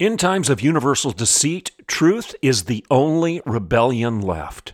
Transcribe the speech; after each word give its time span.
In 0.00 0.16
times 0.16 0.48
of 0.48 0.62
universal 0.62 1.10
deceit, 1.10 1.72
truth 1.86 2.34
is 2.40 2.62
the 2.62 2.86
only 2.90 3.42
rebellion 3.44 4.22
left. 4.22 4.72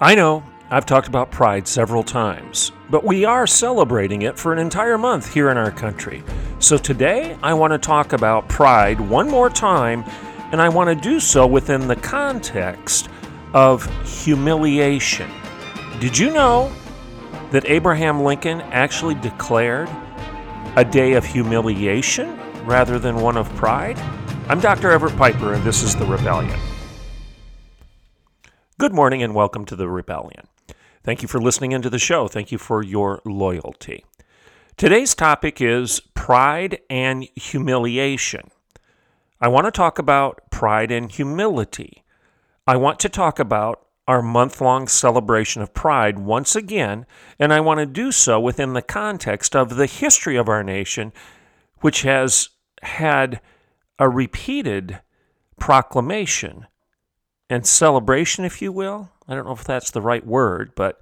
I 0.00 0.16
know, 0.16 0.42
I've 0.68 0.84
talked 0.84 1.06
about 1.06 1.30
pride 1.30 1.68
several 1.68 2.02
times, 2.02 2.72
but 2.90 3.04
we 3.04 3.24
are 3.24 3.46
celebrating 3.46 4.22
it 4.22 4.36
for 4.36 4.52
an 4.52 4.58
entire 4.58 4.98
month 4.98 5.32
here 5.32 5.48
in 5.48 5.56
our 5.56 5.70
country. 5.70 6.24
So 6.58 6.76
today, 6.76 7.38
I 7.40 7.54
want 7.54 7.72
to 7.72 7.78
talk 7.78 8.14
about 8.14 8.48
pride 8.48 9.00
one 9.00 9.30
more 9.30 9.48
time, 9.48 10.02
and 10.50 10.60
I 10.60 10.68
want 10.68 10.88
to 10.88 10.96
do 10.96 11.20
so 11.20 11.46
within 11.46 11.86
the 11.86 11.94
context 11.94 13.08
of 13.54 13.86
humiliation. 14.04 15.30
Did 16.00 16.18
you 16.18 16.32
know 16.32 16.72
that 17.52 17.64
Abraham 17.66 18.24
Lincoln 18.24 18.60
actually 18.60 19.14
declared 19.14 19.88
a 20.74 20.84
day 20.84 21.12
of 21.12 21.24
humiliation 21.24 22.41
rather 22.64 22.98
than 22.98 23.16
one 23.16 23.36
of 23.36 23.48
pride? 23.56 23.98
I'm 24.48 24.60
Dr. 24.60 24.90
Everett 24.90 25.16
Piper, 25.16 25.54
and 25.54 25.64
this 25.64 25.82
is 25.82 25.96
The 25.96 26.04
Rebellion. 26.04 26.58
Good 28.78 28.92
morning, 28.92 29.22
and 29.22 29.34
welcome 29.34 29.64
to 29.66 29.76
The 29.76 29.88
Rebellion. 29.88 30.46
Thank 31.02 31.22
you 31.22 31.28
for 31.28 31.40
listening 31.40 31.72
into 31.72 31.90
the 31.90 31.98
show. 31.98 32.28
Thank 32.28 32.52
you 32.52 32.58
for 32.58 32.82
your 32.82 33.20
loyalty. 33.24 34.04
Today's 34.76 35.14
topic 35.14 35.60
is 35.60 36.00
pride 36.14 36.80
and 36.88 37.28
humiliation. 37.34 38.50
I 39.40 39.48
want 39.48 39.66
to 39.66 39.72
talk 39.72 39.98
about 39.98 40.50
pride 40.50 40.92
and 40.92 41.10
humility. 41.10 42.04
I 42.66 42.76
want 42.76 43.00
to 43.00 43.08
talk 43.08 43.40
about 43.40 43.84
our 44.06 44.22
month 44.22 44.60
long 44.60 44.88
celebration 44.88 45.62
of 45.62 45.74
pride 45.74 46.18
once 46.18 46.54
again, 46.54 47.06
and 47.38 47.52
I 47.52 47.60
want 47.60 47.78
to 47.78 47.86
do 47.86 48.12
so 48.12 48.38
within 48.38 48.72
the 48.72 48.82
context 48.82 49.56
of 49.56 49.76
the 49.76 49.86
history 49.86 50.36
of 50.36 50.48
our 50.48 50.62
nation, 50.62 51.12
which 51.82 52.02
has 52.02 52.48
had 52.82 53.40
a 53.98 54.08
repeated 54.08 55.00
proclamation 55.60 56.66
and 57.50 57.66
celebration, 57.66 58.44
if 58.44 58.62
you 58.62 58.72
will. 58.72 59.10
I 59.28 59.34
don't 59.34 59.44
know 59.44 59.52
if 59.52 59.64
that's 59.64 59.90
the 59.90 60.00
right 60.00 60.26
word, 60.26 60.72
but 60.74 61.00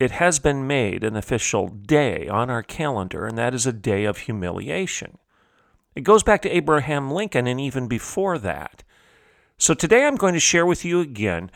it 0.00 0.10
has 0.12 0.38
been 0.38 0.66
made 0.66 1.04
an 1.04 1.16
official 1.16 1.68
day 1.68 2.28
on 2.28 2.50
our 2.50 2.62
calendar, 2.62 3.26
and 3.26 3.38
that 3.38 3.54
is 3.54 3.66
a 3.66 3.72
day 3.72 4.04
of 4.04 4.18
humiliation. 4.18 5.18
It 5.94 6.02
goes 6.02 6.22
back 6.22 6.42
to 6.42 6.56
Abraham 6.56 7.10
Lincoln 7.10 7.46
and 7.46 7.60
even 7.60 7.88
before 7.88 8.38
that. 8.38 8.84
So 9.56 9.74
today 9.74 10.06
I'm 10.06 10.16
going 10.16 10.34
to 10.34 10.40
share 10.40 10.66
with 10.66 10.84
you 10.84 11.00
again 11.00 11.50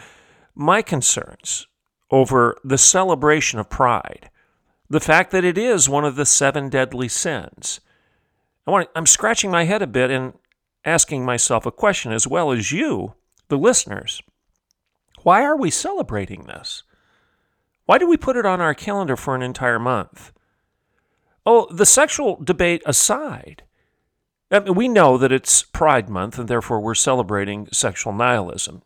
my 0.55 0.83
concerns 0.83 1.67
over 2.11 2.59
the 2.65 2.79
celebration 2.79 3.59
of 3.59 3.71
pride, 3.71 4.31
the 4.91 5.01
fact 5.01 5.31
that 5.31 5.45
it 5.45 5.57
is 5.57 5.89
one 5.89 6.05
of 6.05 6.17
the 6.17 6.27
seven 6.27 6.69
deadly 6.69 7.09
sins 7.09 7.81
I 8.67 8.71
want 8.71 8.89
I'm 8.95 9.07
scratching 9.07 9.51
my 9.51 9.65
head 9.65 9.83
a 9.83 9.87
bit 9.87 10.11
and 10.11 10.35
asking 10.85 11.25
myself 11.25 11.67
a 11.67 11.73
question 11.73 12.13
as 12.13 12.27
well 12.27 12.53
as 12.53 12.73
you, 12.73 13.15
the 13.49 13.59
listeners. 13.59 14.23
Why 15.23 15.43
are 15.43 15.57
we 15.57 15.71
celebrating 15.71 16.45
this? 16.45 16.83
Why 17.87 17.99
do 17.99 18.09
we 18.09 18.17
put 18.17 18.37
it 18.37 18.47
on 18.47 18.61
our 18.61 18.75
calendar 18.75 19.17
for 19.17 19.35
an 19.35 19.43
entire 19.43 19.79
month? 19.79 20.33
Oh, 21.45 21.69
the 21.73 21.87
sexual 21.87 22.41
debate 22.43 22.83
aside, 22.87 23.65
I 24.51 24.61
mean, 24.61 24.75
we 24.75 24.87
know 24.87 25.19
that 25.19 25.33
it's 25.33 25.63
Pride 25.63 26.09
Month 26.09 26.39
and 26.39 26.49
therefore 26.49 26.81
we're 26.81 26.95
celebrating 26.95 27.69
sexual 27.73 28.13
nihilism. 28.13 28.83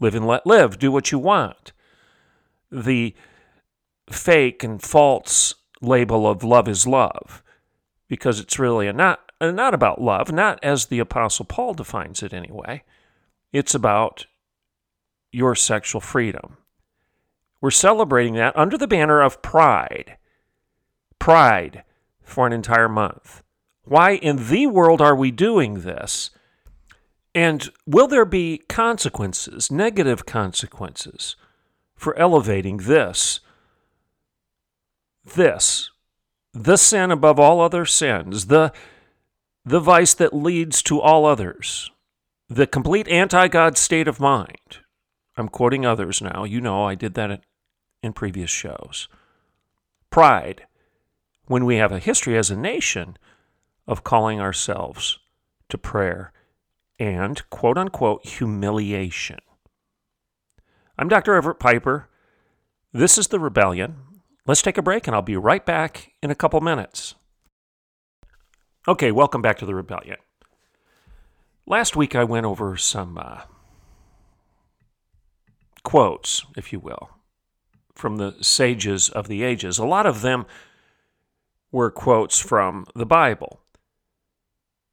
Live 0.00 0.14
and 0.14 0.26
let 0.26 0.46
live, 0.46 0.78
do 0.78 0.90
what 0.90 1.12
you 1.12 1.18
want. 1.18 1.72
The 2.70 3.14
fake 4.10 4.62
and 4.62 4.82
false 4.82 5.54
label 5.80 6.26
of 6.26 6.44
love 6.44 6.68
is 6.68 6.86
love 6.86 7.43
because 8.08 8.40
it's 8.40 8.58
really 8.58 8.92
not, 8.92 9.20
not 9.40 9.74
about 9.74 10.00
love, 10.00 10.32
not 10.32 10.62
as 10.62 10.86
the 10.86 10.98
Apostle 10.98 11.44
Paul 11.44 11.74
defines 11.74 12.22
it 12.22 12.32
anyway. 12.32 12.82
It's 13.52 13.74
about 13.74 14.26
your 15.32 15.54
sexual 15.54 16.00
freedom. 16.00 16.58
We're 17.60 17.70
celebrating 17.70 18.34
that 18.34 18.56
under 18.56 18.76
the 18.76 18.86
banner 18.86 19.22
of 19.22 19.42
pride. 19.42 20.16
Pride 21.18 21.82
for 22.22 22.46
an 22.46 22.52
entire 22.52 22.88
month. 22.88 23.42
Why 23.84 24.12
in 24.12 24.48
the 24.48 24.66
world 24.66 25.00
are 25.00 25.16
we 25.16 25.30
doing 25.30 25.80
this? 25.80 26.30
And 27.34 27.70
will 27.86 28.06
there 28.06 28.24
be 28.24 28.58
consequences, 28.68 29.70
negative 29.70 30.24
consequences, 30.24 31.36
for 31.96 32.16
elevating 32.16 32.78
this? 32.78 33.40
This 35.24 35.90
the 36.54 36.76
sin 36.76 37.10
above 37.10 37.40
all 37.40 37.60
other 37.60 37.84
sins, 37.84 38.46
the, 38.46 38.72
the 39.64 39.80
vice 39.80 40.14
that 40.14 40.32
leads 40.32 40.82
to 40.84 41.00
all 41.00 41.26
others, 41.26 41.90
the 42.48 42.66
complete 42.66 43.08
anti 43.08 43.48
God 43.48 43.76
state 43.76 44.06
of 44.06 44.20
mind. 44.20 44.78
I'm 45.36 45.48
quoting 45.48 45.84
others 45.84 46.22
now. 46.22 46.44
You 46.44 46.60
know, 46.60 46.84
I 46.84 46.94
did 46.94 47.14
that 47.14 47.42
in 48.02 48.12
previous 48.12 48.50
shows. 48.50 49.08
Pride, 50.10 50.66
when 51.46 51.64
we 51.64 51.76
have 51.76 51.90
a 51.90 51.98
history 51.98 52.38
as 52.38 52.50
a 52.50 52.56
nation 52.56 53.16
of 53.88 54.04
calling 54.04 54.40
ourselves 54.40 55.18
to 55.68 55.76
prayer 55.76 56.32
and 57.00 57.42
quote 57.50 57.76
unquote 57.76 58.24
humiliation. 58.24 59.38
I'm 60.96 61.08
Dr. 61.08 61.34
Everett 61.34 61.58
Piper. 61.58 62.08
This 62.92 63.18
is 63.18 63.26
The 63.26 63.40
Rebellion. 63.40 63.96
Let's 64.46 64.62
take 64.62 64.76
a 64.76 64.82
break 64.82 65.06
and 65.06 65.16
I'll 65.16 65.22
be 65.22 65.36
right 65.36 65.64
back 65.64 66.12
in 66.22 66.30
a 66.30 66.34
couple 66.34 66.60
minutes. 66.60 67.14
Okay, 68.86 69.10
welcome 69.10 69.40
back 69.40 69.56
to 69.58 69.66
the 69.66 69.74
Rebellion. 69.74 70.18
Last 71.66 71.96
week 71.96 72.14
I 72.14 72.24
went 72.24 72.44
over 72.44 72.76
some 72.76 73.16
uh, 73.16 73.42
quotes, 75.82 76.44
if 76.58 76.74
you 76.74 76.78
will, 76.78 77.10
from 77.94 78.16
the 78.16 78.36
sages 78.42 79.08
of 79.08 79.28
the 79.28 79.42
ages. 79.42 79.78
A 79.78 79.86
lot 79.86 80.04
of 80.04 80.20
them 80.20 80.44
were 81.72 81.90
quotes 81.90 82.38
from 82.38 82.86
the 82.94 83.06
Bible. 83.06 83.60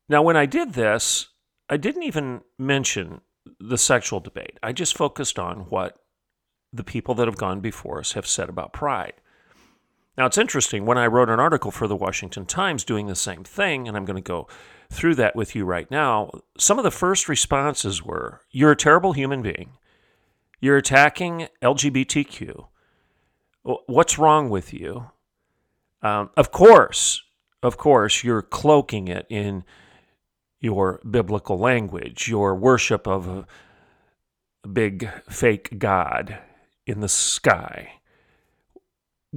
Now, 0.07 0.21
when 0.21 0.37
I 0.37 0.45
did 0.45 0.73
this, 0.73 1.27
I 1.69 1.75
didn't 1.77 2.03
even 2.03 2.41
mention 2.57 3.21
the 3.59 3.77
sexual 3.77 4.19
debate. 4.21 4.57
I 4.63 4.71
just 4.71 4.97
focused 4.97 5.37
on 5.37 5.61
what 5.69 5.97
the 6.71 6.83
people 6.83 7.15
that 7.15 7.27
have 7.27 7.37
gone 7.37 7.59
before 7.59 7.99
us 7.99 8.13
have 8.13 8.25
said 8.25 8.47
about 8.47 8.71
pride. 8.73 9.13
Now, 10.17 10.25
it's 10.25 10.37
interesting. 10.37 10.85
When 10.85 10.97
I 10.97 11.07
wrote 11.07 11.29
an 11.29 11.39
article 11.39 11.71
for 11.71 11.87
the 11.87 11.95
Washington 11.95 12.45
Times 12.45 12.83
doing 12.83 13.07
the 13.07 13.15
same 13.15 13.43
thing, 13.43 13.87
and 13.87 13.95
I'm 13.95 14.05
going 14.05 14.21
to 14.21 14.21
go 14.21 14.47
through 14.89 15.15
that 15.15 15.35
with 15.35 15.55
you 15.55 15.63
right 15.63 15.89
now, 15.89 16.31
some 16.57 16.77
of 16.77 16.83
the 16.83 16.91
first 16.91 17.29
responses 17.29 18.03
were 18.03 18.41
You're 18.51 18.71
a 18.71 18.75
terrible 18.75 19.13
human 19.13 19.41
being. 19.41 19.71
You're 20.59 20.77
attacking 20.77 21.47
LGBTQ. 21.61 22.67
What's 23.63 24.19
wrong 24.19 24.49
with 24.49 24.73
you? 24.73 25.07
Um, 26.01 26.29
of 26.35 26.51
course, 26.51 27.21
of 27.63 27.77
course, 27.77 28.23
you're 28.23 28.41
cloaking 28.41 29.07
it 29.07 29.25
in 29.29 29.63
your 30.59 30.99
biblical 31.09 31.57
language, 31.57 32.27
your 32.27 32.55
worship 32.55 33.07
of 33.07 33.27
a, 33.27 33.45
a 34.63 34.67
big 34.67 35.09
fake 35.29 35.79
God 35.79 36.37
in 36.85 36.99
the 36.99 37.09
sky 37.09 38.00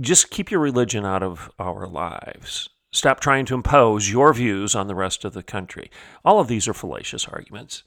just 0.00 0.31
keep 0.31 0.50
your 0.50 0.61
religion 0.61 1.05
out 1.05 1.23
of 1.23 1.50
our 1.58 1.87
lives. 1.87 2.69
Stop 2.93 3.20
trying 3.20 3.44
to 3.46 3.55
impose 3.55 4.11
your 4.11 4.32
views 4.32 4.75
on 4.75 4.87
the 4.87 4.94
rest 4.94 5.25
of 5.25 5.32
the 5.32 5.43
country. 5.43 5.91
All 6.25 6.38
of 6.38 6.49
these 6.49 6.69
are 6.69 6.75
fallacious 6.75 7.26
arguments. 7.26 7.82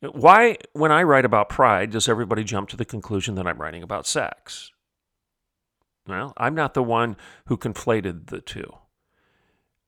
Why, 0.00 0.56
when 0.72 0.92
I 0.92 1.02
write 1.02 1.24
about 1.24 1.48
pride, 1.48 1.90
does 1.90 2.08
everybody 2.08 2.44
jump 2.44 2.68
to 2.70 2.76
the 2.76 2.84
conclusion 2.84 3.34
that 3.34 3.46
I'm 3.46 3.60
writing 3.60 3.82
about 3.82 4.06
sex? 4.06 4.70
Well, 6.06 6.34
I'm 6.36 6.54
not 6.54 6.74
the 6.74 6.82
one 6.82 7.16
who 7.46 7.56
conflated 7.56 8.26
the 8.26 8.40
two. 8.40 8.70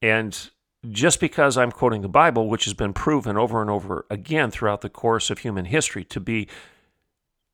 And 0.01 0.51
just 0.91 1.21
because 1.21 1.59
I'm 1.59 1.73
quoting 1.73 2.03
the 2.03 2.09
Bible, 2.09 2.49
which 2.49 2.65
has 2.65 2.75
been 2.75 2.93
proven 2.93 3.37
over 3.37 3.61
and 3.61 3.71
over 3.71 4.07
again 4.11 4.51
throughout 4.51 4.81
the 4.81 4.89
course 4.89 5.31
of 5.31 5.39
human 5.39 5.67
history 5.67 6.05
to 6.05 6.21
be 6.21 6.49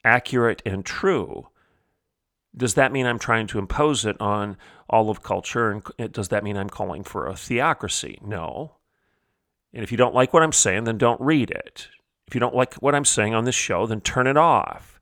accurate 0.05 0.63
and 0.67 0.85
true, 0.85 1.49
does 2.57 2.75
that 2.75 2.93
mean 2.93 3.07
I'm 3.07 3.19
trying 3.19 3.47
to 3.49 3.59
impose 3.59 4.05
it 4.05 4.21
on 4.21 4.57
all 4.89 5.11
of 5.11 5.23
culture? 5.23 5.71
And 5.99 6.13
does 6.13 6.29
that 6.29 6.45
mean 6.45 6.57
I'm 6.57 6.71
calling 6.71 7.03
for 7.03 7.27
a 7.27 7.37
theocracy? 7.37 8.19
No. 8.23 8.77
And 9.73 9.83
if 9.83 9.91
you 9.91 9.97
don't 9.97 10.15
like 10.15 10.33
what 10.33 10.43
I'm 10.43 10.53
saying, 10.53 10.85
then 10.85 10.99
don't 10.99 11.21
read 11.21 11.51
it. 11.51 11.89
If 12.27 12.35
you 12.35 12.41
don't 12.41 12.55
like 12.55 12.75
what 12.75 12.95
I'm 12.95 13.05
saying 13.05 13.35
on 13.35 13.45
this 13.45 13.55
show, 13.55 13.87
then 13.87 14.01
turn 14.01 14.27
it 14.27 14.37
off. 14.37 15.01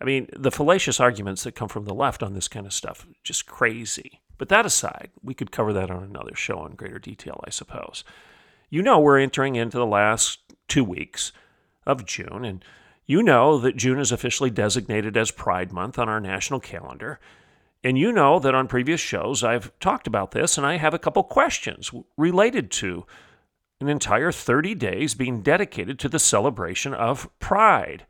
I 0.00 0.04
mean, 0.04 0.28
the 0.36 0.50
fallacious 0.50 1.00
arguments 1.00 1.42
that 1.44 1.54
come 1.54 1.68
from 1.68 1.84
the 1.84 1.94
left 1.94 2.22
on 2.22 2.34
this 2.34 2.48
kind 2.48 2.66
of 2.66 2.72
stuff, 2.72 3.06
just 3.24 3.46
crazy. 3.46 4.20
But 4.36 4.48
that 4.50 4.66
aside, 4.66 5.10
we 5.22 5.34
could 5.34 5.50
cover 5.50 5.72
that 5.72 5.90
on 5.90 6.04
another 6.04 6.36
show 6.36 6.64
in 6.64 6.76
greater 6.76 7.00
detail, 7.00 7.42
I 7.44 7.50
suppose. 7.50 8.04
You 8.70 8.82
know, 8.82 9.00
we're 9.00 9.18
entering 9.18 9.56
into 9.56 9.78
the 9.78 9.86
last 9.86 10.38
two 10.68 10.84
weeks 10.84 11.32
of 11.84 12.06
June, 12.06 12.44
and 12.44 12.64
you 13.08 13.22
know 13.22 13.58
that 13.58 13.76
June 13.76 13.98
is 13.98 14.12
officially 14.12 14.50
designated 14.50 15.16
as 15.16 15.32
Pride 15.32 15.72
Month 15.72 15.98
on 15.98 16.08
our 16.08 16.20
national 16.20 16.60
calendar. 16.60 17.18
And 17.82 17.96
you 17.96 18.12
know 18.12 18.38
that 18.38 18.54
on 18.54 18.68
previous 18.68 19.00
shows 19.00 19.42
I've 19.42 19.72
talked 19.80 20.06
about 20.06 20.32
this, 20.32 20.58
and 20.58 20.66
I 20.66 20.76
have 20.76 20.94
a 20.94 20.98
couple 20.98 21.24
questions 21.24 21.90
related 22.16 22.70
to 22.72 23.06
an 23.80 23.88
entire 23.88 24.30
30 24.30 24.74
days 24.74 25.14
being 25.14 25.40
dedicated 25.40 25.98
to 26.00 26.08
the 26.08 26.18
celebration 26.18 26.92
of 26.92 27.28
Pride. 27.40 28.04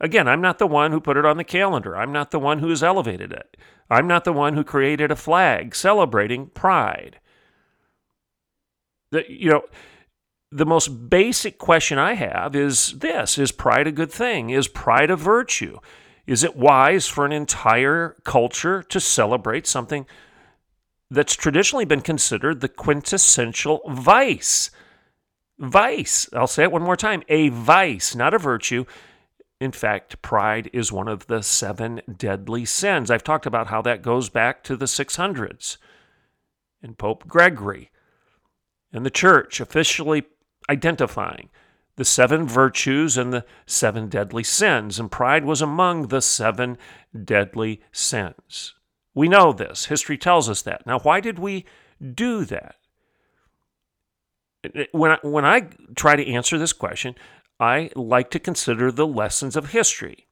Again, 0.00 0.28
I'm 0.28 0.40
not 0.40 0.58
the 0.58 0.66
one 0.66 0.92
who 0.92 1.00
put 1.00 1.16
it 1.16 1.24
on 1.24 1.36
the 1.36 1.44
calendar. 1.44 1.96
I'm 1.96 2.12
not 2.12 2.30
the 2.30 2.38
one 2.38 2.60
who 2.60 2.68
has 2.68 2.82
elevated 2.82 3.32
it. 3.32 3.56
I'm 3.90 4.06
not 4.06 4.24
the 4.24 4.32
one 4.32 4.54
who 4.54 4.62
created 4.62 5.10
a 5.10 5.16
flag 5.16 5.74
celebrating 5.74 6.46
pride. 6.48 7.18
The, 9.10 9.24
you 9.28 9.50
know, 9.50 9.62
the 10.54 10.64
most 10.64 11.10
basic 11.10 11.58
question 11.58 11.98
I 11.98 12.14
have 12.14 12.54
is 12.54 12.92
this 12.92 13.38
Is 13.38 13.50
pride 13.50 13.88
a 13.88 13.92
good 13.92 14.12
thing? 14.12 14.50
Is 14.50 14.68
pride 14.68 15.10
a 15.10 15.16
virtue? 15.16 15.80
Is 16.26 16.44
it 16.44 16.56
wise 16.56 17.08
for 17.08 17.26
an 17.26 17.32
entire 17.32 18.16
culture 18.24 18.82
to 18.84 19.00
celebrate 19.00 19.66
something 19.66 20.06
that's 21.10 21.34
traditionally 21.34 21.84
been 21.84 22.00
considered 22.00 22.60
the 22.60 22.68
quintessential 22.68 23.80
vice? 23.88 24.70
Vice. 25.58 26.28
I'll 26.32 26.46
say 26.46 26.62
it 26.62 26.72
one 26.72 26.82
more 26.82 26.96
time 26.96 27.24
a 27.28 27.48
vice, 27.48 28.14
not 28.14 28.32
a 28.32 28.38
virtue. 28.38 28.84
In 29.60 29.72
fact, 29.72 30.22
pride 30.22 30.70
is 30.72 30.92
one 30.92 31.08
of 31.08 31.26
the 31.26 31.42
seven 31.42 32.00
deadly 32.16 32.64
sins. 32.64 33.10
I've 33.10 33.24
talked 33.24 33.46
about 33.46 33.68
how 33.68 33.82
that 33.82 34.02
goes 34.02 34.28
back 34.28 34.62
to 34.64 34.76
the 34.76 34.86
600s 34.86 35.78
and 36.80 36.96
Pope 36.96 37.26
Gregory 37.26 37.90
and 38.92 39.04
the 39.04 39.10
church 39.10 39.60
officially 39.60 40.22
identifying 40.68 41.48
the 41.96 42.04
seven 42.04 42.46
virtues 42.46 43.16
and 43.16 43.32
the 43.32 43.44
seven 43.66 44.08
deadly 44.08 44.42
sins, 44.42 44.98
and 44.98 45.10
pride 45.10 45.44
was 45.44 45.62
among 45.62 46.08
the 46.08 46.20
seven 46.20 46.76
deadly 47.24 47.80
sins. 47.92 48.74
We 49.14 49.28
know 49.28 49.52
this. 49.52 49.86
History 49.86 50.18
tells 50.18 50.48
us 50.48 50.62
that. 50.62 50.86
Now, 50.86 50.98
why 50.98 51.20
did 51.20 51.38
we 51.38 51.64
do 52.14 52.44
that? 52.46 52.76
When 54.92 55.12
I, 55.12 55.18
when 55.22 55.44
I 55.44 55.68
try 55.94 56.16
to 56.16 56.26
answer 56.26 56.58
this 56.58 56.72
question, 56.72 57.14
I 57.60 57.90
like 57.94 58.30
to 58.30 58.38
consider 58.38 58.90
the 58.90 59.06
lessons 59.06 59.56
of 59.56 59.70
history. 59.70 60.26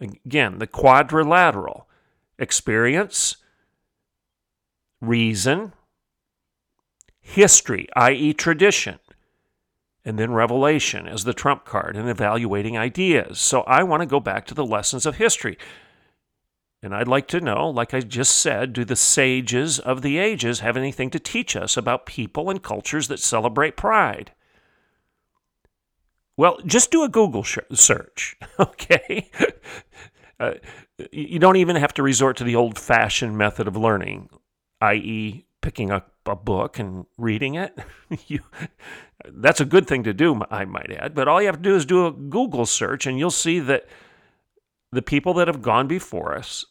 Again, 0.00 0.58
the 0.58 0.66
quadrilateral 0.66 1.88
experience, 2.38 3.36
reason, 5.00 5.72
history, 7.20 7.88
i.e., 7.96 8.32
tradition, 8.34 8.98
and 10.10 10.18
then 10.18 10.32
revelation 10.32 11.06
as 11.06 11.22
the 11.22 11.32
trump 11.32 11.64
card 11.64 11.96
in 11.96 12.08
evaluating 12.08 12.76
ideas. 12.76 13.38
So 13.38 13.60
I 13.60 13.84
want 13.84 14.00
to 14.00 14.06
go 14.06 14.18
back 14.18 14.44
to 14.46 14.54
the 14.54 14.66
lessons 14.66 15.06
of 15.06 15.18
history. 15.18 15.56
And 16.82 16.92
I'd 16.92 17.06
like 17.06 17.28
to 17.28 17.40
know, 17.40 17.70
like 17.70 17.94
I 17.94 18.00
just 18.00 18.34
said, 18.34 18.72
do 18.72 18.84
the 18.84 18.96
sages 18.96 19.78
of 19.78 20.02
the 20.02 20.18
ages 20.18 20.60
have 20.60 20.76
anything 20.76 21.10
to 21.10 21.20
teach 21.20 21.54
us 21.54 21.76
about 21.76 22.06
people 22.06 22.50
and 22.50 22.60
cultures 22.60 23.06
that 23.06 23.20
celebrate 23.20 23.76
pride? 23.76 24.32
Well, 26.36 26.58
just 26.66 26.90
do 26.90 27.04
a 27.04 27.08
Google 27.08 27.44
search, 27.44 28.36
okay? 28.58 29.30
uh, 30.40 30.54
you 31.12 31.38
don't 31.38 31.54
even 31.54 31.76
have 31.76 31.94
to 31.94 32.02
resort 32.02 32.36
to 32.38 32.44
the 32.44 32.56
old 32.56 32.76
fashioned 32.76 33.38
method 33.38 33.68
of 33.68 33.76
learning, 33.76 34.28
i.e., 34.80 35.46
picking 35.60 35.90
up 35.90 36.12
a 36.26 36.36
book 36.36 36.78
and 36.78 37.06
reading 37.18 37.54
it. 37.54 37.76
you, 38.26 38.40
that's 39.28 39.60
a 39.60 39.64
good 39.64 39.86
thing 39.86 40.04
to 40.04 40.14
do, 40.14 40.42
I 40.50 40.64
might 40.64 40.90
add. 40.90 41.14
But 41.14 41.28
all 41.28 41.40
you 41.40 41.46
have 41.46 41.56
to 41.56 41.62
do 41.62 41.76
is 41.76 41.84
do 41.84 42.06
a 42.06 42.12
Google 42.12 42.66
search, 42.66 43.06
and 43.06 43.18
you'll 43.18 43.30
see 43.30 43.60
that 43.60 43.86
the 44.92 45.02
people 45.02 45.34
that 45.34 45.48
have 45.48 45.62
gone 45.62 45.86
before 45.86 46.36
us, 46.36 46.64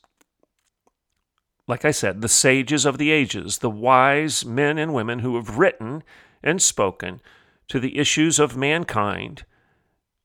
like 1.68 1.86
I 1.86 1.92
said, 1.92 2.22
the 2.22 2.28
sages 2.28 2.86
of 2.86 2.98
the 2.98 3.12
ages, 3.12 3.60
the 3.60 3.70
wise 3.70 4.46
men 4.46 4.78
and 4.78 4.94
women 4.94 5.20
who 5.20 5.36
have 5.36 5.58
written 5.58 6.04
and 6.44 6.62
spoken 6.62 7.22
to 7.68 7.80
the 7.80 7.98
issues 7.98 8.40
of 8.40 8.58
mankind 8.58 9.46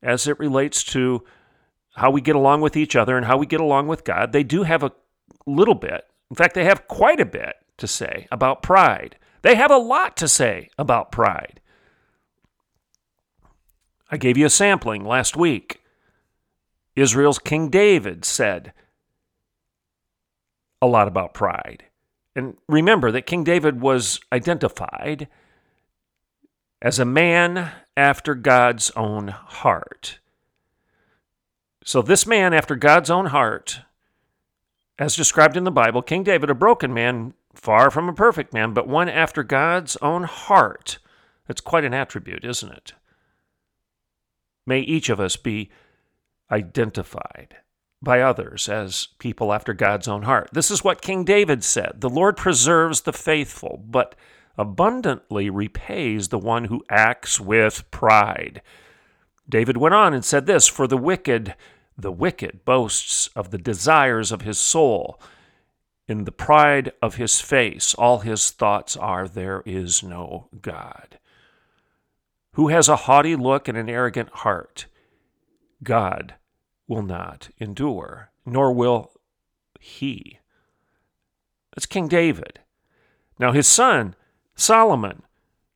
as 0.03 0.27
it 0.27 0.39
relates 0.39 0.83
to 0.85 1.25
how 1.97 2.11
we 2.11 2.21
get 2.21 2.35
along 2.35 2.61
with 2.61 2.77
each 2.77 2.97
other 2.97 3.17
and 3.17 3.27
how 3.27 3.37
we 3.37 3.47
get 3.47 3.61
along 3.61 3.87
with 3.87 4.05
God, 4.05 4.33
they 4.33 4.43
do 4.43 4.65
have 4.65 4.83
a 4.83 4.93
little 5.47 5.75
bit, 5.75 6.05
in 6.31 6.37
fact, 6.37 6.55
they 6.55 6.65
have 6.65 6.89
quite 6.89 7.21
a 7.21 7.27
bit 7.27 7.55
to 7.79 7.87
say 7.87 8.27
about 8.31 8.63
pride. 8.63 9.17
They 9.43 9.55
have 9.57 9.71
a 9.71 9.77
lot 9.77 10.17
to 10.19 10.29
say 10.29 10.71
about 10.79 11.13
pride. 11.13 11.61
I 14.11 14.17
gave 14.17 14.37
you 14.37 14.47
a 14.47 14.51
sampling 14.51 15.05
last 15.05 15.37
week. 15.37 15.83
Israel's 16.97 17.39
King 17.39 17.69
David 17.69 18.25
said 18.25 18.73
a 20.81 20.87
lot 20.87 21.09
about 21.09 21.35
pride. 21.35 21.85
And 22.37 22.57
remember 22.69 23.11
that 23.11 23.27
King 23.27 23.45
David 23.45 23.81
was 23.81 24.21
identified 24.33 25.29
as 26.83 26.99
a 26.99 27.05
man 27.05 27.73
after 27.97 28.35
God's 28.35 28.91
own 28.97 29.29
heart. 29.29 30.19
So, 31.85 32.03
this 32.03 32.27
man 32.27 32.55
after 32.55 32.77
God's 32.77 33.11
own 33.11 33.27
heart, 33.27 33.81
as 34.99 35.17
described 35.17 35.57
in 35.57 35.65
the 35.65 35.71
Bible, 35.71 36.03
King 36.03 36.23
David, 36.23 36.51
a 36.51 36.55
broken 36.55 36.95
man, 36.95 37.35
far 37.55 37.91
from 37.91 38.09
a 38.09 38.15
perfect 38.15 38.53
man, 38.53 38.73
but 38.73 38.89
one 38.89 39.09
after 39.09 39.43
God's 39.43 39.97
own 40.03 40.25
heart. 40.25 40.99
That's 41.47 41.61
quite 41.61 41.85
an 41.85 41.95
attribute, 41.95 42.45
isn't 42.45 42.73
it? 42.73 42.93
May 44.67 44.81
each 44.81 45.11
of 45.11 45.21
us 45.21 45.37
be 45.37 45.71
identified 46.51 47.57
by 48.03 48.21
others 48.21 48.69
as 48.69 49.09
people 49.19 49.53
after 49.53 49.73
God's 49.73 50.09
own 50.09 50.23
heart. 50.23 50.51
This 50.53 50.71
is 50.71 50.85
what 50.85 51.03
King 51.03 51.25
David 51.25 51.65
said 51.65 52.01
The 52.01 52.11
Lord 52.11 52.37
preserves 52.37 53.03
the 53.03 53.13
faithful, 53.13 53.83
but 53.87 54.15
abundantly 54.57 55.51
repays 55.51 56.29
the 56.29 56.39
one 56.39 56.65
who 56.65 56.85
acts 56.89 57.41
with 57.41 57.91
pride. 57.91 58.63
David 59.49 59.77
went 59.77 59.95
on 59.95 60.15
and 60.15 60.25
said 60.25 60.47
this 60.47 60.69
For 60.69 60.87
the 60.87 60.97
wicked, 60.97 61.55
the 61.97 62.13
wicked 62.13 62.65
boasts 62.65 63.29
of 63.29 63.51
the 63.51 63.59
desires 63.59 64.33
of 64.33 64.43
his 64.43 64.59
soul. 64.59 65.21
In 66.07 66.25
the 66.25 66.33
pride 66.33 66.93
of 67.01 67.15
his 67.15 67.41
face, 67.41 67.95
all 67.95 68.19
his 68.19 68.51
thoughts 68.51 68.97
are, 68.97 69.27
There 69.27 69.63
is 69.65 70.03
no 70.03 70.49
God. 70.61 71.19
Who 72.53 72.69
has 72.69 72.89
a 72.89 72.97
haughty 72.97 73.37
look 73.37 73.69
and 73.69 73.79
an 73.79 73.89
arrogant 73.89 74.29
heart? 74.31 74.87
God 75.83 76.35
will 76.87 77.03
not 77.03 77.49
endure, 77.59 78.31
nor 78.45 78.73
will 78.73 79.13
he. 79.81 80.39
That's 81.75 81.87
King 81.87 82.09
David. 82.09 82.61
Now, 83.39 83.53
his 83.53 83.67
son, 83.67 84.15
Solomon, 84.55 85.23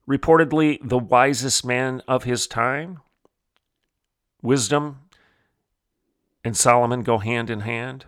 reportedly 0.09 0.79
the 0.83 0.99
wisest 0.99 1.65
man 1.65 2.03
of 2.07 2.25
his 2.25 2.47
time. 2.47 3.01
Wisdom 4.43 5.01
and 6.45 6.57
Solomon 6.57 7.03
go 7.03 7.19
hand 7.19 7.51
in 7.51 7.61
hand. 7.61 8.07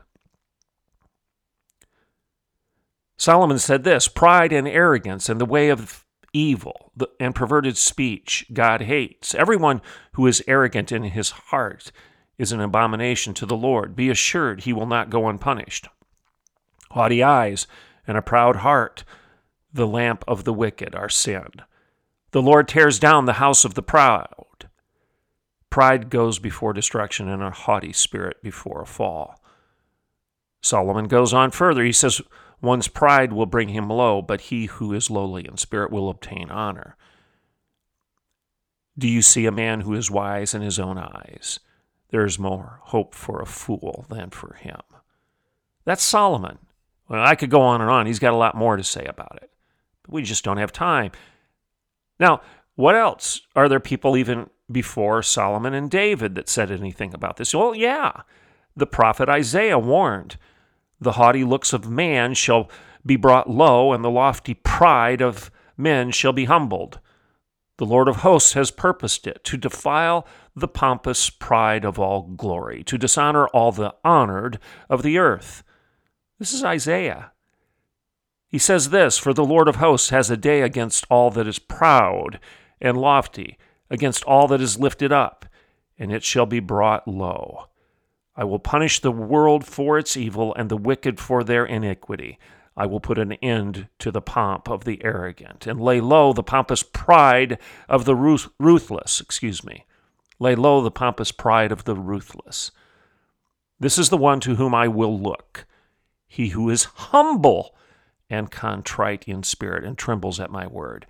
Solomon 3.20 3.58
said 3.58 3.84
this 3.84 4.08
pride 4.08 4.50
and 4.50 4.66
arrogance 4.66 5.28
and 5.28 5.38
the 5.38 5.44
way 5.44 5.68
of 5.68 6.06
evil 6.32 6.90
and 7.20 7.34
perverted 7.34 7.76
speech 7.76 8.46
God 8.50 8.80
hates. 8.80 9.34
Everyone 9.34 9.82
who 10.12 10.26
is 10.26 10.42
arrogant 10.48 10.90
in 10.90 11.02
his 11.02 11.28
heart 11.28 11.92
is 12.38 12.50
an 12.50 12.62
abomination 12.62 13.34
to 13.34 13.44
the 13.44 13.58
Lord. 13.58 13.94
Be 13.94 14.08
assured 14.08 14.62
he 14.62 14.72
will 14.72 14.86
not 14.86 15.10
go 15.10 15.28
unpunished. 15.28 15.86
Haughty 16.92 17.22
eyes 17.22 17.66
and 18.06 18.16
a 18.16 18.22
proud 18.22 18.56
heart 18.56 19.04
the 19.70 19.86
lamp 19.86 20.24
of 20.26 20.44
the 20.44 20.54
wicked 20.54 20.94
are 20.94 21.10
sin. 21.10 21.50
The 22.30 22.40
Lord 22.40 22.68
tears 22.68 22.98
down 22.98 23.26
the 23.26 23.34
house 23.34 23.66
of 23.66 23.74
the 23.74 23.82
proud. 23.82 24.70
Pride 25.68 26.08
goes 26.08 26.38
before 26.38 26.72
destruction, 26.72 27.28
and 27.28 27.42
a 27.42 27.50
haughty 27.50 27.92
spirit 27.92 28.42
before 28.42 28.80
a 28.80 28.86
fall. 28.86 29.38
Solomon 30.62 31.06
goes 31.06 31.34
on 31.34 31.50
further. 31.50 31.84
He 31.84 31.92
says, 31.92 32.22
One's 32.62 32.88
pride 32.88 33.32
will 33.32 33.46
bring 33.46 33.70
him 33.70 33.88
low, 33.88 34.20
but 34.20 34.42
he 34.42 34.66
who 34.66 34.92
is 34.92 35.10
lowly 35.10 35.46
in 35.46 35.56
spirit 35.56 35.90
will 35.90 36.10
obtain 36.10 36.50
honor. 36.50 36.96
Do 38.98 39.08
you 39.08 39.22
see 39.22 39.46
a 39.46 39.52
man 39.52 39.80
who 39.80 39.94
is 39.94 40.10
wise 40.10 40.52
in 40.52 40.60
his 40.60 40.78
own 40.78 40.98
eyes? 40.98 41.58
There 42.10 42.24
is 42.24 42.38
more 42.38 42.80
hope 42.82 43.14
for 43.14 43.40
a 43.40 43.46
fool 43.46 44.04
than 44.10 44.30
for 44.30 44.54
him. 44.54 44.80
That's 45.84 46.02
Solomon. 46.02 46.58
Well, 47.08 47.24
I 47.24 47.34
could 47.34 47.50
go 47.50 47.62
on 47.62 47.80
and 47.80 47.90
on. 47.90 48.06
He's 48.06 48.18
got 48.18 48.34
a 48.34 48.36
lot 48.36 48.54
more 48.54 48.76
to 48.76 48.84
say 48.84 49.04
about 49.06 49.38
it. 49.42 49.50
but 50.02 50.12
We 50.12 50.22
just 50.22 50.44
don't 50.44 50.58
have 50.58 50.72
time. 50.72 51.12
Now, 52.18 52.42
What 52.76 52.94
else? 52.94 53.42
Are 53.54 53.68
there 53.68 53.80
people 53.80 54.16
even 54.16 54.48
before 54.70 55.22
Solomon 55.22 55.74
and 55.74 55.90
David 55.90 56.34
that 56.34 56.48
said 56.48 56.70
anything 56.70 57.12
about 57.12 57.36
this? 57.36 57.54
Well, 57.54 57.74
yeah. 57.74 58.22
The 58.74 58.86
prophet 58.86 59.28
Isaiah 59.28 59.78
warned 59.78 60.36
the 61.00 61.12
haughty 61.12 61.44
looks 61.44 61.72
of 61.72 61.88
man 61.88 62.34
shall 62.34 62.70
be 63.04 63.16
brought 63.16 63.48
low, 63.48 63.92
and 63.92 64.04
the 64.04 64.10
lofty 64.10 64.54
pride 64.54 65.22
of 65.22 65.50
men 65.76 66.10
shall 66.10 66.32
be 66.32 66.44
humbled. 66.44 67.00
The 67.78 67.86
Lord 67.86 68.08
of 68.08 68.16
hosts 68.16 68.52
has 68.52 68.70
purposed 68.70 69.26
it 69.26 69.42
to 69.44 69.56
defile 69.56 70.26
the 70.54 70.68
pompous 70.68 71.30
pride 71.30 71.84
of 71.84 71.98
all 71.98 72.22
glory, 72.22 72.84
to 72.84 72.98
dishonor 72.98 73.46
all 73.48 73.72
the 73.72 73.94
honored 74.04 74.58
of 74.90 75.02
the 75.02 75.16
earth. 75.16 75.62
This 76.38 76.52
is 76.52 76.62
Isaiah. 76.62 77.32
He 78.46 78.58
says 78.58 78.90
this 78.90 79.16
For 79.16 79.32
the 79.32 79.44
Lord 79.44 79.66
of 79.66 79.76
hosts 79.76 80.10
has 80.10 80.30
a 80.30 80.36
day 80.36 80.60
against 80.60 81.06
all 81.08 81.30
that 81.30 81.46
is 81.46 81.58
proud 81.58 82.38
and 82.80 82.98
lofty, 82.98 83.56
against 83.88 84.24
all 84.24 84.46
that 84.48 84.60
is 84.60 84.78
lifted 84.78 85.10
up, 85.10 85.46
and 85.98 86.12
it 86.12 86.22
shall 86.22 86.46
be 86.46 86.60
brought 86.60 87.08
low. 87.08 87.69
I 88.40 88.44
will 88.44 88.58
punish 88.58 89.00
the 89.00 89.12
world 89.12 89.66
for 89.66 89.98
its 89.98 90.16
evil 90.16 90.54
and 90.54 90.70
the 90.70 90.76
wicked 90.78 91.20
for 91.20 91.44
their 91.44 91.66
iniquity. 91.66 92.38
I 92.74 92.86
will 92.86 92.98
put 92.98 93.18
an 93.18 93.34
end 93.34 93.88
to 93.98 94.10
the 94.10 94.22
pomp 94.22 94.66
of 94.66 94.84
the 94.84 95.04
arrogant 95.04 95.66
and 95.66 95.78
lay 95.78 96.00
low 96.00 96.32
the 96.32 96.42
pompous 96.42 96.82
pride 96.82 97.58
of 97.86 98.06
the 98.06 98.16
ruth- 98.16 98.48
ruthless. 98.58 99.20
Excuse 99.20 99.62
me. 99.62 99.84
Lay 100.38 100.54
low 100.54 100.80
the 100.80 100.90
pompous 100.90 101.32
pride 101.32 101.70
of 101.70 101.84
the 101.84 101.94
ruthless. 101.94 102.70
This 103.78 103.98
is 103.98 104.08
the 104.08 104.16
one 104.16 104.40
to 104.40 104.54
whom 104.54 104.74
I 104.74 104.88
will 104.88 105.20
look, 105.20 105.66
he 106.26 106.48
who 106.48 106.70
is 106.70 106.84
humble 106.84 107.76
and 108.30 108.50
contrite 108.50 109.28
in 109.28 109.42
spirit 109.42 109.84
and 109.84 109.98
trembles 109.98 110.40
at 110.40 110.50
my 110.50 110.66
word. 110.66 111.04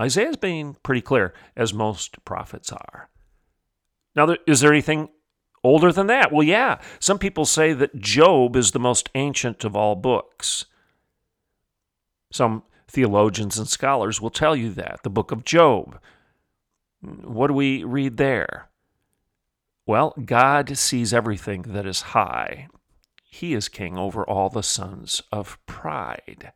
Isaiah's 0.00 0.36
being 0.36 0.76
pretty 0.84 1.00
clear, 1.00 1.34
as 1.56 1.74
most 1.74 2.24
prophets 2.24 2.70
are. 2.70 3.08
Now, 4.14 4.36
is 4.46 4.60
there 4.60 4.70
anything 4.70 5.08
older 5.64 5.92
than 5.92 6.06
that? 6.08 6.32
Well, 6.32 6.42
yeah. 6.42 6.80
Some 6.98 7.18
people 7.18 7.44
say 7.44 7.72
that 7.72 8.00
Job 8.00 8.56
is 8.56 8.72
the 8.72 8.78
most 8.78 9.08
ancient 9.14 9.64
of 9.64 9.76
all 9.76 9.94
books. 9.94 10.66
Some 12.32 12.62
theologians 12.88 13.58
and 13.58 13.68
scholars 13.68 14.20
will 14.20 14.30
tell 14.30 14.56
you 14.56 14.70
that. 14.74 15.00
The 15.02 15.10
book 15.10 15.32
of 15.32 15.44
Job. 15.44 15.98
What 17.00 17.48
do 17.48 17.54
we 17.54 17.84
read 17.84 18.16
there? 18.16 18.68
Well, 19.86 20.14
God 20.24 20.76
sees 20.78 21.12
everything 21.12 21.62
that 21.62 21.86
is 21.86 22.02
high. 22.02 22.68
He 23.24 23.54
is 23.54 23.68
king 23.68 23.98
over 23.98 24.24
all 24.24 24.50
the 24.50 24.62
sons 24.62 25.22
of 25.32 25.58
pride. 25.66 26.52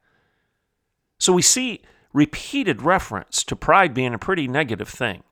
So 1.18 1.32
we 1.32 1.42
see 1.42 1.82
repeated 2.12 2.82
reference 2.82 3.42
to 3.44 3.56
pride 3.56 3.94
being 3.94 4.14
a 4.14 4.18
pretty 4.18 4.46
negative 4.46 4.88
thing. 4.88 5.22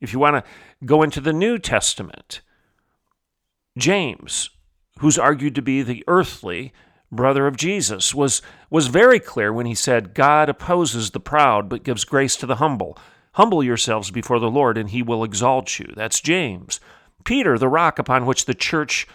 If 0.00 0.12
you 0.12 0.18
want 0.18 0.36
to 0.44 0.50
go 0.84 1.02
into 1.02 1.20
the 1.20 1.32
New 1.32 1.58
Testament, 1.58 2.40
James, 3.76 4.50
who's 4.98 5.18
argued 5.18 5.54
to 5.54 5.62
be 5.62 5.82
the 5.82 6.04
earthly 6.06 6.72
brother 7.12 7.46
of 7.46 7.56
Jesus, 7.56 8.14
was, 8.14 8.40
was 8.70 8.86
very 8.86 9.20
clear 9.20 9.52
when 9.52 9.66
he 9.66 9.74
said, 9.74 10.14
God 10.14 10.48
opposes 10.48 11.10
the 11.10 11.20
proud 11.20 11.68
but 11.68 11.84
gives 11.84 12.04
grace 12.04 12.36
to 12.36 12.46
the 12.46 12.56
humble. 12.56 12.96
Humble 13.32 13.62
yourselves 13.62 14.10
before 14.10 14.38
the 14.38 14.50
Lord, 14.50 14.78
and 14.78 14.90
he 14.90 15.02
will 15.02 15.22
exalt 15.22 15.78
you. 15.78 15.92
That's 15.94 16.20
James. 16.20 16.80
Peter, 17.24 17.58
the 17.58 17.68
rock 17.68 17.98
upon 17.98 18.26
which 18.26 18.46
the 18.46 18.54
church 18.54 19.06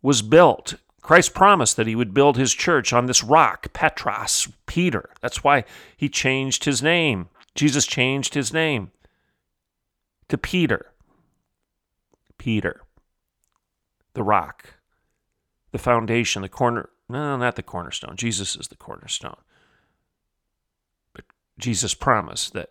was 0.00 0.22
built, 0.22 0.74
Christ 1.02 1.34
promised 1.34 1.76
that 1.76 1.86
he 1.86 1.96
would 1.96 2.14
build 2.14 2.36
his 2.36 2.54
church 2.54 2.92
on 2.92 3.06
this 3.06 3.24
rock, 3.24 3.72
Petros, 3.72 4.48
Peter. 4.66 5.10
That's 5.20 5.42
why 5.42 5.64
he 5.96 6.08
changed 6.08 6.64
his 6.64 6.82
name. 6.82 7.28
Jesus 7.54 7.86
changed 7.86 8.34
his 8.34 8.52
name 8.52 8.92
to 10.30 10.38
Peter. 10.38 10.86
Peter, 12.38 12.80
the 14.14 14.22
rock, 14.22 14.74
the 15.72 15.78
foundation, 15.78 16.40
the 16.40 16.48
corner. 16.48 16.88
No, 17.06 17.36
not 17.36 17.56
the 17.56 17.62
cornerstone. 17.62 18.16
Jesus 18.16 18.56
is 18.56 18.68
the 18.68 18.76
cornerstone. 18.76 19.36
But 21.12 21.24
Jesus 21.58 21.92
promised 21.92 22.54
that 22.54 22.70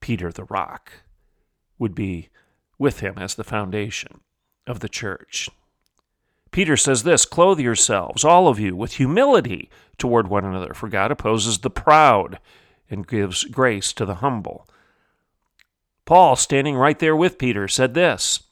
Peter, 0.00 0.30
the 0.30 0.44
rock, 0.44 0.92
would 1.78 1.94
be 1.94 2.28
with 2.78 3.00
him 3.00 3.14
as 3.16 3.36
the 3.36 3.44
foundation 3.44 4.20
of 4.66 4.80
the 4.80 4.88
church. 4.88 5.48
Peter 6.50 6.76
says 6.76 7.04
this 7.04 7.24
Clothe 7.24 7.58
yourselves, 7.58 8.22
all 8.22 8.48
of 8.48 8.58
you, 8.58 8.76
with 8.76 8.94
humility 8.94 9.70
toward 9.96 10.28
one 10.28 10.44
another, 10.44 10.74
for 10.74 10.88
God 10.88 11.10
opposes 11.10 11.58
the 11.58 11.70
proud 11.70 12.38
and 12.90 13.06
gives 13.06 13.44
grace 13.44 13.92
to 13.94 14.04
the 14.04 14.16
humble. 14.16 14.68
Paul, 16.04 16.36
standing 16.36 16.76
right 16.76 16.98
there 16.98 17.16
with 17.16 17.38
Peter, 17.38 17.66
said 17.68 17.94
this. 17.94 18.42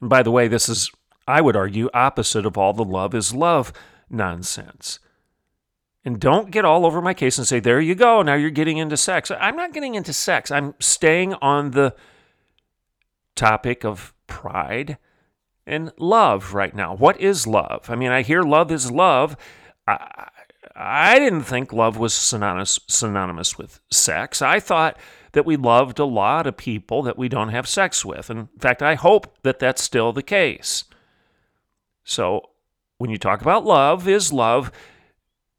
And 0.00 0.10
by 0.10 0.22
the 0.22 0.30
way, 0.30 0.48
this 0.48 0.68
is, 0.68 0.90
I 1.26 1.40
would 1.40 1.56
argue, 1.56 1.88
opposite 1.94 2.44
of 2.44 2.58
all 2.58 2.72
the 2.72 2.84
love 2.84 3.14
is 3.14 3.34
love 3.34 3.72
nonsense. 4.10 4.98
And 6.04 6.18
don't 6.18 6.50
get 6.50 6.64
all 6.64 6.84
over 6.84 7.00
my 7.00 7.14
case 7.14 7.38
and 7.38 7.46
say, 7.46 7.60
there 7.60 7.80
you 7.80 7.94
go, 7.94 8.22
now 8.22 8.34
you're 8.34 8.50
getting 8.50 8.78
into 8.78 8.96
sex. 8.96 9.30
I'm 9.30 9.56
not 9.56 9.72
getting 9.72 9.94
into 9.94 10.12
sex. 10.12 10.50
I'm 10.50 10.74
staying 10.80 11.34
on 11.34 11.70
the 11.70 11.94
topic 13.36 13.84
of 13.84 14.12
pride 14.26 14.98
and 15.64 15.92
love 15.96 16.54
right 16.54 16.74
now. 16.74 16.94
What 16.94 17.20
is 17.20 17.46
love? 17.46 17.88
I 17.88 17.94
mean, 17.94 18.10
I 18.10 18.22
hear 18.22 18.42
love 18.42 18.72
is 18.72 18.90
love. 18.90 19.36
I, 19.86 20.28
I 20.74 21.18
didn't 21.18 21.42
think 21.42 21.72
love 21.72 21.98
was 21.98 22.14
synonymous, 22.14 22.80
synonymous 22.88 23.58
with 23.58 23.80
sex. 23.90 24.40
I 24.40 24.58
thought 24.60 24.98
that 25.32 25.46
we 25.46 25.56
loved 25.56 25.98
a 25.98 26.04
lot 26.04 26.46
of 26.46 26.56
people 26.56 27.02
that 27.02 27.18
we 27.18 27.28
don't 27.28 27.50
have 27.50 27.68
sex 27.68 28.04
with. 28.04 28.30
In 28.30 28.48
fact, 28.58 28.82
I 28.82 28.94
hope 28.94 29.36
that 29.42 29.58
that's 29.58 29.82
still 29.82 30.12
the 30.12 30.22
case. 30.22 30.84
So, 32.04 32.50
when 32.98 33.10
you 33.10 33.18
talk 33.18 33.40
about 33.40 33.64
love, 33.64 34.08
is 34.08 34.32
love, 34.32 34.70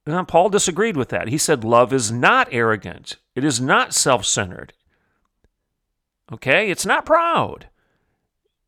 uh, 0.07 0.23
Paul 0.23 0.49
disagreed 0.49 0.97
with 0.97 1.09
that. 1.09 1.27
He 1.27 1.37
said 1.37 1.63
love 1.63 1.93
is 1.93 2.11
not 2.11 2.47
arrogant, 2.51 3.17
it 3.35 3.43
is 3.43 3.61
not 3.61 3.93
self 3.93 4.25
centered. 4.25 4.73
Okay? 6.31 6.71
It's 6.71 6.85
not 6.85 7.05
proud. 7.05 7.67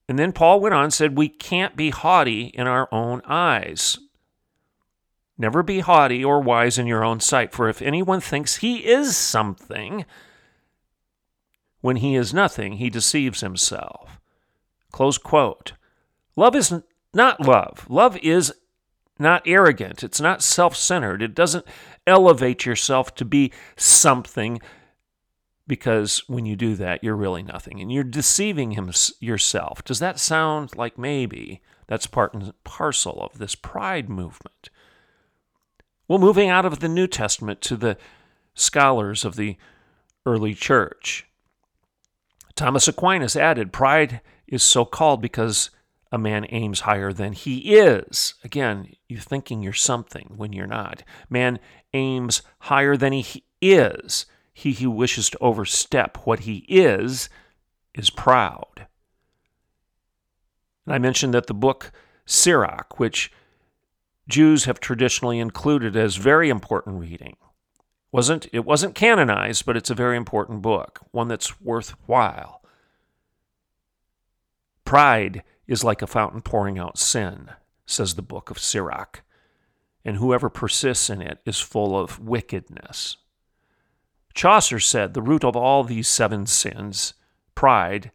And 0.07 0.19
then 0.19 0.33
Paul 0.33 0.59
went 0.59 0.75
on 0.75 0.83
and 0.85 0.93
said, 0.93 1.17
We 1.17 1.29
can't 1.29 1.75
be 1.75 1.89
haughty 1.89 2.45
in 2.47 2.67
our 2.67 2.87
own 2.91 3.21
eyes. 3.25 3.97
Never 5.37 5.63
be 5.63 5.79
haughty 5.79 6.23
or 6.23 6.39
wise 6.39 6.77
in 6.77 6.87
your 6.87 7.03
own 7.03 7.19
sight, 7.19 7.53
for 7.53 7.67
if 7.67 7.81
anyone 7.81 8.21
thinks 8.21 8.57
he 8.57 8.85
is 8.85 9.17
something, 9.17 10.05
when 11.81 11.97
he 11.97 12.15
is 12.15 12.33
nothing, 12.33 12.73
he 12.73 12.89
deceives 12.89 13.41
himself. 13.41 14.19
Close 14.91 15.17
quote. 15.17 15.73
Love 16.35 16.55
is 16.55 16.73
not 17.13 17.45
love. 17.45 17.85
Love 17.89 18.17
is 18.17 18.53
not 19.19 19.43
arrogant. 19.45 20.03
It's 20.03 20.21
not 20.21 20.41
self 20.41 20.75
centered. 20.75 21.21
It 21.21 21.35
doesn't 21.35 21.65
elevate 22.07 22.65
yourself 22.65 23.13
to 23.15 23.25
be 23.25 23.51
something 23.75 24.59
because 25.67 26.23
when 26.27 26.45
you 26.45 26.55
do 26.55 26.75
that, 26.75 27.03
you're 27.03 27.15
really 27.15 27.43
nothing 27.43 27.81
and 27.81 27.91
you're 27.91 28.03
deceiving 28.03 28.71
him, 28.71 28.91
yourself. 29.19 29.83
Does 29.83 29.99
that 29.99 30.19
sound 30.19 30.75
like 30.75 30.97
maybe 30.97 31.61
that's 31.87 32.07
part 32.07 32.33
and 32.33 32.53
parcel 32.63 33.21
of 33.21 33.37
this 33.37 33.55
pride 33.55 34.09
movement? 34.09 34.69
Well, 36.07 36.19
moving 36.19 36.49
out 36.49 36.65
of 36.65 36.79
the 36.79 36.89
New 36.89 37.07
Testament 37.07 37.61
to 37.61 37.75
the 37.75 37.97
scholars 38.53 39.25
of 39.25 39.35
the 39.35 39.57
early 40.25 40.53
church. 40.53 41.27
Thomas 42.55 42.87
Aquinas 42.87 43.35
added, 43.35 43.73
Pride 43.73 44.21
is 44.47 44.63
so 44.63 44.85
called 44.85 45.21
because 45.21 45.71
a 46.11 46.17
man 46.17 46.45
aims 46.49 46.81
higher 46.81 47.11
than 47.11 47.33
he 47.33 47.75
is. 47.75 48.35
Again, 48.43 48.93
you're 49.09 49.19
thinking 49.19 49.61
you're 49.61 49.73
something 49.73 50.33
when 50.37 50.53
you're 50.53 50.67
not. 50.67 51.03
Man 51.29 51.59
aims 51.93 52.41
higher 52.59 52.95
than 52.95 53.11
he 53.11 53.43
is. 53.61 54.25
He 54.53 54.73
who 54.73 54.89
wishes 54.91 55.29
to 55.31 55.37
overstep 55.39 56.25
what 56.25 56.41
he 56.41 56.65
is 56.69 57.29
is 57.93 58.09
proud. 58.09 58.87
And 60.85 60.95
I 60.95 60.99
mentioned 60.99 61.33
that 61.33 61.47
the 61.47 61.53
book 61.53 61.91
Sirach, 62.25 62.99
which 62.99 63.31
Jews 64.27 64.65
have 64.65 64.79
traditionally 64.79 65.39
included 65.39 65.95
as 65.95 66.15
very 66.15 66.49
important 66.49 66.99
reading, 66.99 67.37
wasn't 68.11 68.47
it 68.51 68.65
wasn't 68.65 68.95
canonized, 68.95 69.65
but 69.65 69.77
it's 69.77 69.89
a 69.89 69.95
very 69.95 70.17
important 70.17 70.61
book, 70.61 71.01
one 71.11 71.27
that's 71.27 71.61
worthwhile. 71.61 72.61
Pride 74.83 75.43
is 75.67 75.83
like 75.83 76.01
a 76.01 76.07
fountain 76.07 76.41
pouring 76.41 76.77
out 76.79 76.97
sin, 76.97 77.49
says 77.85 78.15
the 78.15 78.21
book 78.21 78.49
of 78.49 78.59
Sirach, 78.59 79.21
and 80.03 80.17
whoever 80.17 80.49
persists 80.49 81.09
in 81.09 81.21
it 81.21 81.39
is 81.45 81.59
full 81.59 81.97
of 81.97 82.19
wickedness. 82.19 83.17
Chaucer 84.33 84.79
said 84.79 85.13
the 85.13 85.21
root 85.21 85.43
of 85.43 85.55
all 85.55 85.83
these 85.83 86.07
seven 86.07 86.45
sins, 86.45 87.13
pride, 87.55 88.11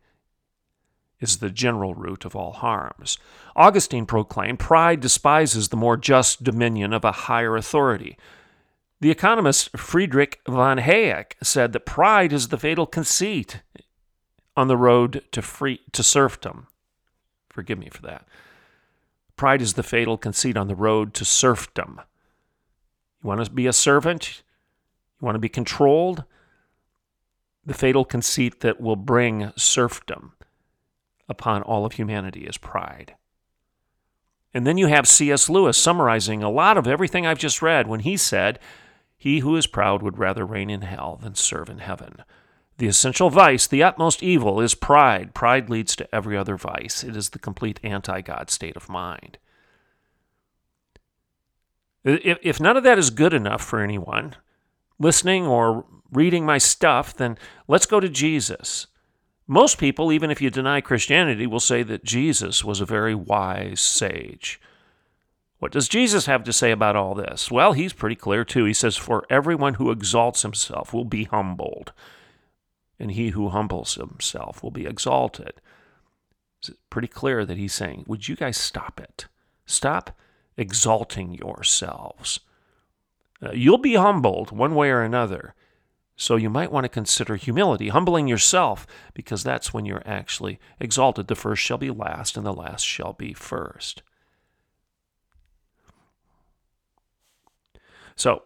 is 1.20 1.38
the 1.38 1.50
general 1.50 1.94
root 1.94 2.24
of 2.24 2.34
all 2.34 2.52
harms. 2.52 3.18
Augustine 3.54 4.06
proclaimed 4.06 4.58
pride 4.58 5.00
despises 5.00 5.68
the 5.68 5.76
more 5.76 5.96
just 5.96 6.42
dominion 6.42 6.92
of 6.92 7.04
a 7.04 7.12
higher 7.12 7.56
authority. 7.56 8.16
The 9.00 9.10
economist 9.10 9.76
Friedrich 9.78 10.40
von 10.46 10.78
Hayek 10.78 11.32
said 11.42 11.72
that 11.72 11.86
pride 11.86 12.32
is 12.32 12.48
the 12.48 12.58
fatal 12.58 12.86
conceit 12.86 13.62
on 14.56 14.68
the 14.68 14.76
road 14.76 15.22
to 15.32 15.42
free 15.42 15.80
to 15.92 16.02
serfdom. 16.02 16.66
Forgive 17.50 17.78
me 17.78 17.88
for 17.90 18.02
that. 18.02 18.26
Pride 19.36 19.62
is 19.62 19.74
the 19.74 19.82
fatal 19.82 20.18
conceit 20.18 20.56
on 20.56 20.68
the 20.68 20.74
road 20.74 21.14
to 21.14 21.24
serfdom. 21.24 22.00
You 23.22 23.28
want 23.28 23.44
to 23.44 23.50
be 23.50 23.66
a 23.66 23.72
servant? 23.72 24.42
You 25.20 25.26
want 25.26 25.34
to 25.34 25.40
be 25.40 25.48
controlled? 25.48 26.24
The 27.64 27.74
fatal 27.74 28.04
conceit 28.04 28.60
that 28.60 28.80
will 28.80 28.96
bring 28.96 29.52
serfdom 29.56 30.32
upon 31.30 31.62
all 31.62 31.86
of 31.86 31.92
humanity 31.92 32.40
is 32.40 32.58
pride. 32.58 33.14
And 34.52 34.66
then 34.66 34.76
you 34.76 34.88
have 34.88 35.06
C.S. 35.06 35.48
Lewis 35.48 35.78
summarizing 35.78 36.42
a 36.42 36.50
lot 36.50 36.76
of 36.76 36.86
everything 36.86 37.26
I've 37.26 37.38
just 37.38 37.62
read 37.62 37.86
when 37.86 38.00
he 38.00 38.16
said, 38.16 38.58
He 39.16 39.38
who 39.38 39.56
is 39.56 39.68
proud 39.68 40.02
would 40.02 40.18
rather 40.18 40.44
reign 40.44 40.68
in 40.68 40.82
hell 40.82 41.18
than 41.22 41.36
serve 41.36 41.70
in 41.70 41.78
heaven. 41.78 42.22
The 42.78 42.88
essential 42.88 43.30
vice, 43.30 43.66
the 43.66 43.82
utmost 43.82 44.22
evil, 44.22 44.60
is 44.60 44.74
pride. 44.74 45.34
Pride 45.34 45.70
leads 45.70 45.94
to 45.96 46.14
every 46.14 46.36
other 46.36 46.56
vice. 46.56 47.04
It 47.04 47.14
is 47.14 47.30
the 47.30 47.38
complete 47.38 47.78
anti 47.84 48.22
God 48.22 48.50
state 48.50 48.76
of 48.76 48.88
mind. 48.88 49.38
If, 52.02 52.38
if 52.42 52.60
none 52.60 52.76
of 52.76 52.84
that 52.84 52.98
is 52.98 53.10
good 53.10 53.34
enough 53.34 53.62
for 53.62 53.80
anyone, 53.80 54.34
listening 54.98 55.46
or 55.46 55.84
reading 56.10 56.44
my 56.44 56.58
stuff, 56.58 57.14
then 57.14 57.36
let's 57.68 57.86
go 57.86 58.00
to 58.00 58.08
Jesus. 58.08 58.86
Most 59.50 59.78
people, 59.78 60.12
even 60.12 60.30
if 60.30 60.40
you 60.40 60.48
deny 60.48 60.80
Christianity, 60.80 61.44
will 61.44 61.58
say 61.58 61.82
that 61.82 62.04
Jesus 62.04 62.62
was 62.62 62.80
a 62.80 62.84
very 62.86 63.16
wise 63.16 63.80
sage. 63.80 64.60
What 65.58 65.72
does 65.72 65.88
Jesus 65.88 66.26
have 66.26 66.44
to 66.44 66.52
say 66.52 66.70
about 66.70 66.94
all 66.94 67.16
this? 67.16 67.50
Well, 67.50 67.72
he's 67.72 67.92
pretty 67.92 68.14
clear 68.14 68.44
too. 68.44 68.64
He 68.64 68.72
says, 68.72 68.96
For 68.96 69.26
everyone 69.28 69.74
who 69.74 69.90
exalts 69.90 70.42
himself 70.42 70.94
will 70.94 71.04
be 71.04 71.24
humbled, 71.24 71.92
and 73.00 73.10
he 73.10 73.30
who 73.30 73.48
humbles 73.48 73.96
himself 73.96 74.62
will 74.62 74.70
be 74.70 74.86
exalted. 74.86 75.54
It's 76.60 76.70
pretty 76.88 77.08
clear 77.08 77.44
that 77.44 77.58
he's 77.58 77.74
saying, 77.74 78.04
Would 78.06 78.28
you 78.28 78.36
guys 78.36 78.56
stop 78.56 79.00
it? 79.00 79.26
Stop 79.66 80.16
exalting 80.56 81.34
yourselves. 81.34 82.38
Uh, 83.42 83.50
you'll 83.50 83.78
be 83.78 83.94
humbled 83.94 84.52
one 84.52 84.76
way 84.76 84.90
or 84.90 85.02
another. 85.02 85.56
So 86.20 86.36
you 86.36 86.50
might 86.50 86.70
want 86.70 86.84
to 86.84 86.90
consider 86.90 87.36
humility, 87.36 87.88
humbling 87.88 88.28
yourself, 88.28 88.86
because 89.14 89.42
that's 89.42 89.72
when 89.72 89.86
you're 89.86 90.02
actually 90.04 90.60
exalted. 90.78 91.28
The 91.28 91.34
first 91.34 91.62
shall 91.62 91.78
be 91.78 91.90
last, 91.90 92.36
and 92.36 92.44
the 92.44 92.52
last 92.52 92.82
shall 92.82 93.14
be 93.14 93.32
first. 93.32 94.02
So 98.16 98.42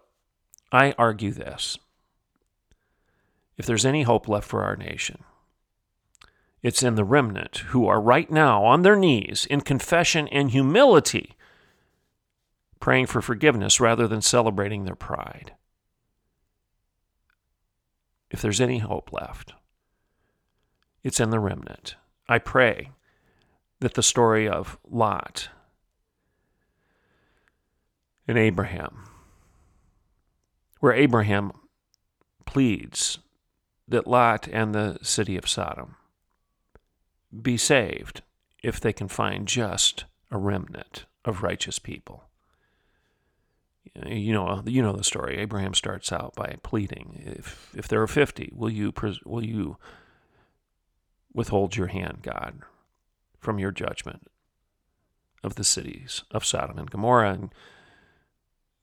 I 0.71 0.95
argue 0.97 1.33
this. 1.33 1.77
If 3.57 3.67
there's 3.67 3.85
any 3.85 4.05
hope 4.05 4.29
left 4.29 4.47
for 4.47 4.63
our 4.63 4.77
nation, 4.77 5.25
it's 6.63 6.85
in 6.85 6.95
the 6.95 7.03
remnant 7.03 7.57
who 7.71 7.89
are 7.89 8.01
right 8.01 8.31
now 8.31 8.65
on 8.65 8.83
their 8.83 8.97
knees 8.97 9.47
in 9.51 9.63
confession 9.63 10.29
and 10.29 10.53
humility, 10.53 11.37
praying 12.79 13.07
for 13.07 13.21
forgiveness 13.21 13.81
rather 13.81 14.07
than 14.07 14.23
celebrating 14.23 14.85
their 14.85 14.95
pride 14.95 15.55
if 18.35 18.43
there's 18.43 18.61
any 18.61 18.79
hope 18.79 19.13
left, 19.13 19.53
it's 21.05 21.21
in 21.21 21.31
the 21.31 21.39
remnant. 21.39 21.95
I 22.29 22.41
pray 22.41 22.91
that 23.79 23.95
the 23.95 24.03
story 24.03 24.49
of 24.49 24.77
Lot 24.91 25.51
and 28.27 28.37
Abraham, 28.37 29.05
where 30.81 30.93
Abraham 30.93 31.53
pleads 32.45 33.21
that 33.87 34.09
Lot 34.09 34.49
and 34.49 34.75
the 34.75 34.99
city 35.01 35.37
of 35.37 35.49
Sodom 35.49 35.95
be 37.41 37.57
saved 37.57 38.23
if 38.65 38.81
they 38.81 38.93
can 38.93 39.07
find 39.07 39.47
just 39.47 40.07
a 40.33 40.39
remnant 40.39 41.05
of 41.25 41.45
righteous 41.45 41.79
people 41.79 42.25
you 44.07 44.33
know 44.33 44.47
uh, 44.47 44.63
you 44.67 44.83
know 44.83 44.93
the 44.93 45.05
story. 45.05 45.39
Abraham 45.39 45.75
starts 45.75 46.13
out 46.13 46.35
by 46.35 46.57
pleading, 46.63 47.23
if 47.25 47.71
if 47.77 47.89
there 47.89 48.03
are 48.03 48.07
fifty, 48.07 48.51
will 48.55 48.71
you 48.71 48.93
will 49.25 49.45
you 49.45 49.77
withhold 51.33 51.77
your 51.77 51.89
hand, 51.89 52.19
God, 52.23 52.61
from 53.39 53.59
your 53.59 53.71
judgment 53.71 54.29
of 55.43 55.57
the 55.57 55.65
cities 55.65 56.25
of 56.31 56.45
Sodom 56.45 56.79
and 56.79 56.91
Gomorrah? 56.91 57.33
And 57.33 57.55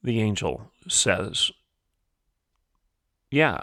the 0.04 0.22
angel 0.22 0.72
says, 0.88 1.52
"Yeah." 3.30 3.62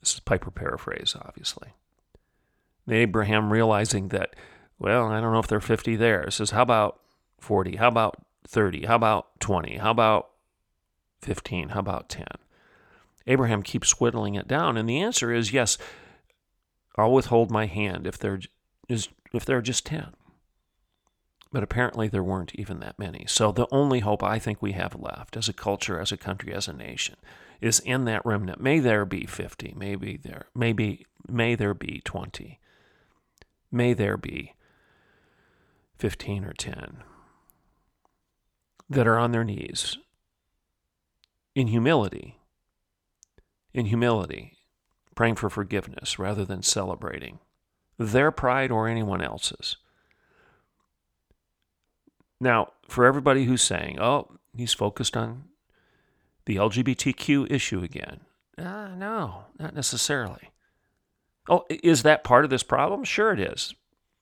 This 0.00 0.14
is 0.14 0.20
Piper 0.20 0.52
paraphrase, 0.52 1.16
obviously. 1.20 1.70
And 2.86 2.94
Abraham 2.94 3.52
realizing 3.52 4.10
that, 4.10 4.36
well, 4.78 5.06
I 5.06 5.20
don't 5.20 5.32
know 5.32 5.40
if 5.40 5.48
there 5.48 5.58
are 5.58 5.60
50 5.60 5.96
there, 5.96 6.30
says, 6.30 6.50
how 6.50 6.62
about 6.62 7.00
40? 7.40 7.74
How 7.74 7.88
about 7.88 8.16
30? 8.46 8.86
How 8.86 8.94
about 8.94 9.40
20? 9.40 9.78
How 9.78 9.90
about 9.90 10.30
15? 11.26 11.70
How 11.70 11.80
about 11.80 12.08
10? 12.08 12.26
Abraham 13.26 13.62
keeps 13.62 14.00
whittling 14.00 14.36
it 14.36 14.46
down, 14.46 14.76
and 14.76 14.88
the 14.88 15.00
answer 15.00 15.32
is 15.32 15.52
yes, 15.52 15.76
I'll 16.96 17.12
withhold 17.12 17.50
my 17.50 17.66
hand 17.66 18.06
if 18.06 18.16
there 18.16 18.40
is 18.88 19.08
if 19.34 19.44
there 19.44 19.58
are 19.58 19.62
just 19.62 19.84
10. 19.84 20.14
But 21.52 21.64
apparently 21.64 22.06
there 22.08 22.22
weren't 22.22 22.54
even 22.54 22.80
that 22.80 22.98
many. 22.98 23.24
So 23.26 23.50
the 23.50 23.66
only 23.72 24.00
hope 24.00 24.22
I 24.22 24.38
think 24.38 24.62
we 24.62 24.72
have 24.72 24.94
left 24.94 25.36
as 25.36 25.48
a 25.48 25.52
culture, 25.52 26.00
as 26.00 26.12
a 26.12 26.16
country, 26.16 26.54
as 26.54 26.68
a 26.68 26.72
nation 26.72 27.16
is 27.60 27.80
in 27.80 28.04
that 28.04 28.24
remnant. 28.24 28.60
May 28.60 28.78
there 28.78 29.04
be 29.04 29.26
50, 29.26 29.74
maybe 29.76 30.16
there 30.16 30.46
maybe 30.54 31.06
may 31.28 31.56
there 31.56 31.74
be 31.74 32.00
20. 32.04 32.60
May 33.72 33.92
there 33.92 34.16
be 34.16 34.54
15 35.98 36.44
or 36.44 36.52
10 36.52 37.02
that 38.88 39.08
are 39.08 39.18
on 39.18 39.32
their 39.32 39.42
knees 39.42 39.98
in 41.56 41.68
humility, 41.68 42.38
in 43.72 43.86
humility, 43.86 44.52
praying 45.14 45.34
for 45.34 45.48
forgiveness 45.48 46.18
rather 46.18 46.44
than 46.44 46.62
celebrating 46.62 47.38
their 47.98 48.30
pride 48.30 48.70
or 48.70 48.86
anyone 48.86 49.22
else's. 49.22 49.78
Now, 52.38 52.74
for 52.86 53.06
everybody 53.06 53.46
who's 53.46 53.62
saying, 53.62 53.98
oh, 53.98 54.36
he's 54.54 54.74
focused 54.74 55.16
on 55.16 55.44
the 56.44 56.56
LGBTQ 56.56 57.50
issue 57.50 57.82
again. 57.82 58.20
Uh, 58.58 58.88
no, 58.88 59.46
not 59.58 59.74
necessarily. 59.74 60.50
Oh, 61.48 61.64
is 61.70 62.02
that 62.02 62.22
part 62.22 62.44
of 62.44 62.50
this 62.50 62.62
problem? 62.62 63.02
Sure, 63.04 63.32
it 63.32 63.40
is. 63.40 63.74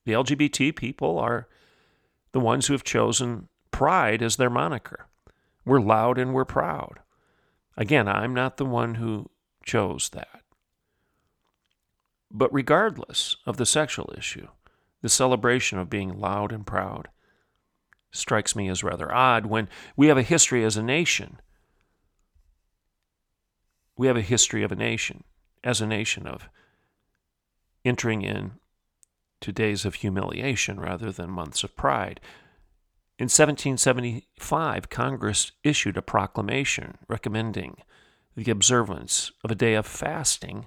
The 0.07 0.13
LGBT 0.13 0.77
people 0.77 1.19
are 1.19 1.49
the 2.31 2.41
ones 2.41 2.69
who 2.69 2.75
have 2.75 2.85
chosen 2.85 3.49
pride 3.73 4.23
as 4.23 4.37
their 4.37 4.51
moniker. 4.51 5.09
We're 5.65 5.81
loud 5.81 6.17
and 6.17 6.33
we're 6.33 6.45
proud. 6.45 7.01
Again, 7.77 8.09
I'm 8.09 8.35
not 8.35 8.57
the 8.57 8.65
one 8.65 8.97
who 8.97 9.31
chose 9.65 10.11
that. 10.11 10.43
But 12.31 12.53
regardless 12.53 13.37
of 13.47 13.57
the 13.57 13.67
sexual 13.67 14.13
issue, 14.17 14.49
the 15.03 15.09
celebration 15.09 15.79
of 15.79 15.91
being 15.91 16.19
loud 16.19 16.53
and 16.53 16.67
proud 16.67 17.09
strikes 18.11 18.55
me 18.55 18.69
as 18.69 18.85
rather 18.85 19.13
odd 19.13 19.47
when 19.47 19.69
we 19.97 20.07
have 20.07 20.17
a 20.17 20.23
history 20.23 20.65
as 20.65 20.77
a 20.77 20.83
nation. 20.83 21.41
We 23.97 24.07
have 24.07 24.17
a 24.17 24.23
history 24.23 24.63
of 24.63 24.73
a 24.73 24.77
nation, 24.77 25.25
as 25.63 25.81
a 25.81 25.87
nation, 25.87 26.27
of 26.27 26.49
entering 27.85 28.23
in 28.23 28.53
to 29.41 29.53
days 29.53 29.85
of 29.85 29.97
humiliation 29.97 30.81
rather 30.81 31.13
than 31.13 31.31
months 31.31 31.65
of 31.65 31.77
pride. 31.77 32.21
In 33.17 33.27
1775, 33.27 34.91
Congress 34.91 35.53
issued 35.63 35.97
a 35.97 36.03
proclamation 36.03 36.99
recommending 37.09 37.77
the 38.37 38.51
observance 38.51 39.31
of 39.45 39.53
a 39.53 39.55
day 39.55 39.75
of 39.75 39.87
fasting 39.87 40.67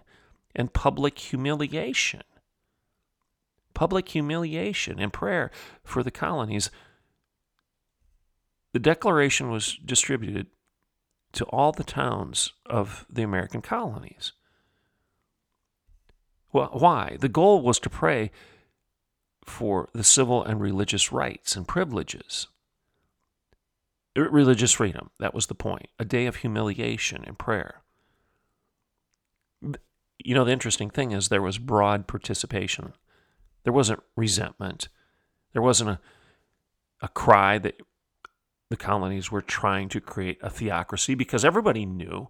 and 0.55 0.73
public 0.73 1.19
humiliation. 1.19 2.23
Public 3.73 4.07
humiliation 4.09 4.97
and 4.97 5.11
prayer 5.11 5.51
for 5.83 6.03
the 6.03 6.11
colonies. 6.11 6.71
The 8.71 8.79
declaration 8.79 9.51
was 9.51 9.77
distributed 9.83 10.47
to 11.33 11.43
all 11.45 11.73
the 11.73 11.83
towns 11.83 12.53
of 12.65 13.05
the 13.09 13.23
American 13.23 13.61
colonies. 13.61 14.31
Well, 16.53 16.69
why? 16.71 17.17
The 17.19 17.27
goal 17.27 17.61
was 17.61 17.77
to 17.79 17.89
pray 17.89 18.31
for 19.49 19.89
the 19.93 20.03
civil 20.03 20.43
and 20.43 20.61
religious 20.61 21.11
rights 21.11 21.55
and 21.55 21.67
privileges. 21.67 22.47
Religious 24.15 24.73
freedom, 24.73 25.11
that 25.19 25.33
was 25.33 25.47
the 25.47 25.55
point. 25.55 25.87
A 25.99 26.05
day 26.05 26.25
of 26.25 26.37
humiliation 26.37 27.23
and 27.25 27.37
prayer. 27.37 27.81
You 29.61 30.35
know, 30.35 30.43
the 30.43 30.51
interesting 30.51 30.89
thing 30.89 31.11
is 31.11 31.29
there 31.29 31.41
was 31.41 31.57
broad 31.57 32.07
participation. 32.07 32.93
There 33.63 33.73
wasn't 33.73 34.01
resentment. 34.15 34.89
There 35.53 35.61
wasn't 35.61 35.91
a, 35.91 35.99
a 37.01 37.07
cry 37.07 37.57
that 37.59 37.79
the 38.69 38.77
colonies 38.77 39.31
were 39.31 39.41
trying 39.41 39.87
to 39.89 40.01
create 40.01 40.39
a 40.41 40.49
theocracy 40.49 41.15
because 41.15 41.45
everybody 41.45 41.85
knew 41.85 42.27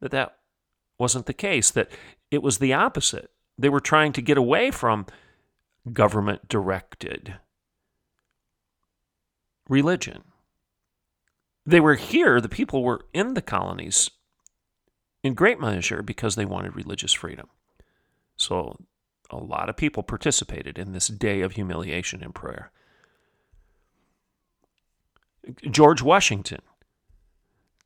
that 0.00 0.12
that 0.12 0.36
wasn't 0.98 1.26
the 1.26 1.32
case, 1.32 1.70
that 1.70 1.90
it 2.30 2.42
was 2.42 2.58
the 2.58 2.72
opposite. 2.72 3.30
They 3.58 3.68
were 3.68 3.80
trying 3.80 4.12
to 4.12 4.22
get 4.22 4.38
away 4.38 4.70
from 4.70 5.06
government 5.92 6.48
directed 6.48 7.36
religion. 9.68 10.24
They 11.64 11.80
were 11.80 11.94
here, 11.94 12.40
the 12.40 12.48
people 12.48 12.82
were 12.82 13.04
in 13.12 13.34
the 13.34 13.42
colonies 13.42 14.10
in 15.22 15.34
great 15.34 15.60
measure 15.60 16.02
because 16.02 16.34
they 16.34 16.44
wanted 16.44 16.74
religious 16.74 17.12
freedom. 17.12 17.48
So 18.36 18.76
a 19.30 19.36
lot 19.36 19.68
of 19.68 19.76
people 19.76 20.02
participated 20.02 20.78
in 20.78 20.92
this 20.92 21.08
day 21.08 21.40
of 21.42 21.52
humiliation 21.52 22.22
and 22.22 22.34
prayer. 22.34 22.72
George 25.70 26.02
Washington 26.02 26.60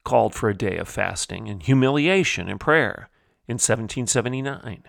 called 0.05 0.35
for 0.35 0.49
a 0.49 0.57
day 0.57 0.77
of 0.77 0.89
fasting 0.89 1.49
and 1.49 1.63
humiliation 1.63 2.49
and 2.49 2.61
prayer 2.61 3.09
in 3.49 3.55
1779. 3.55 4.85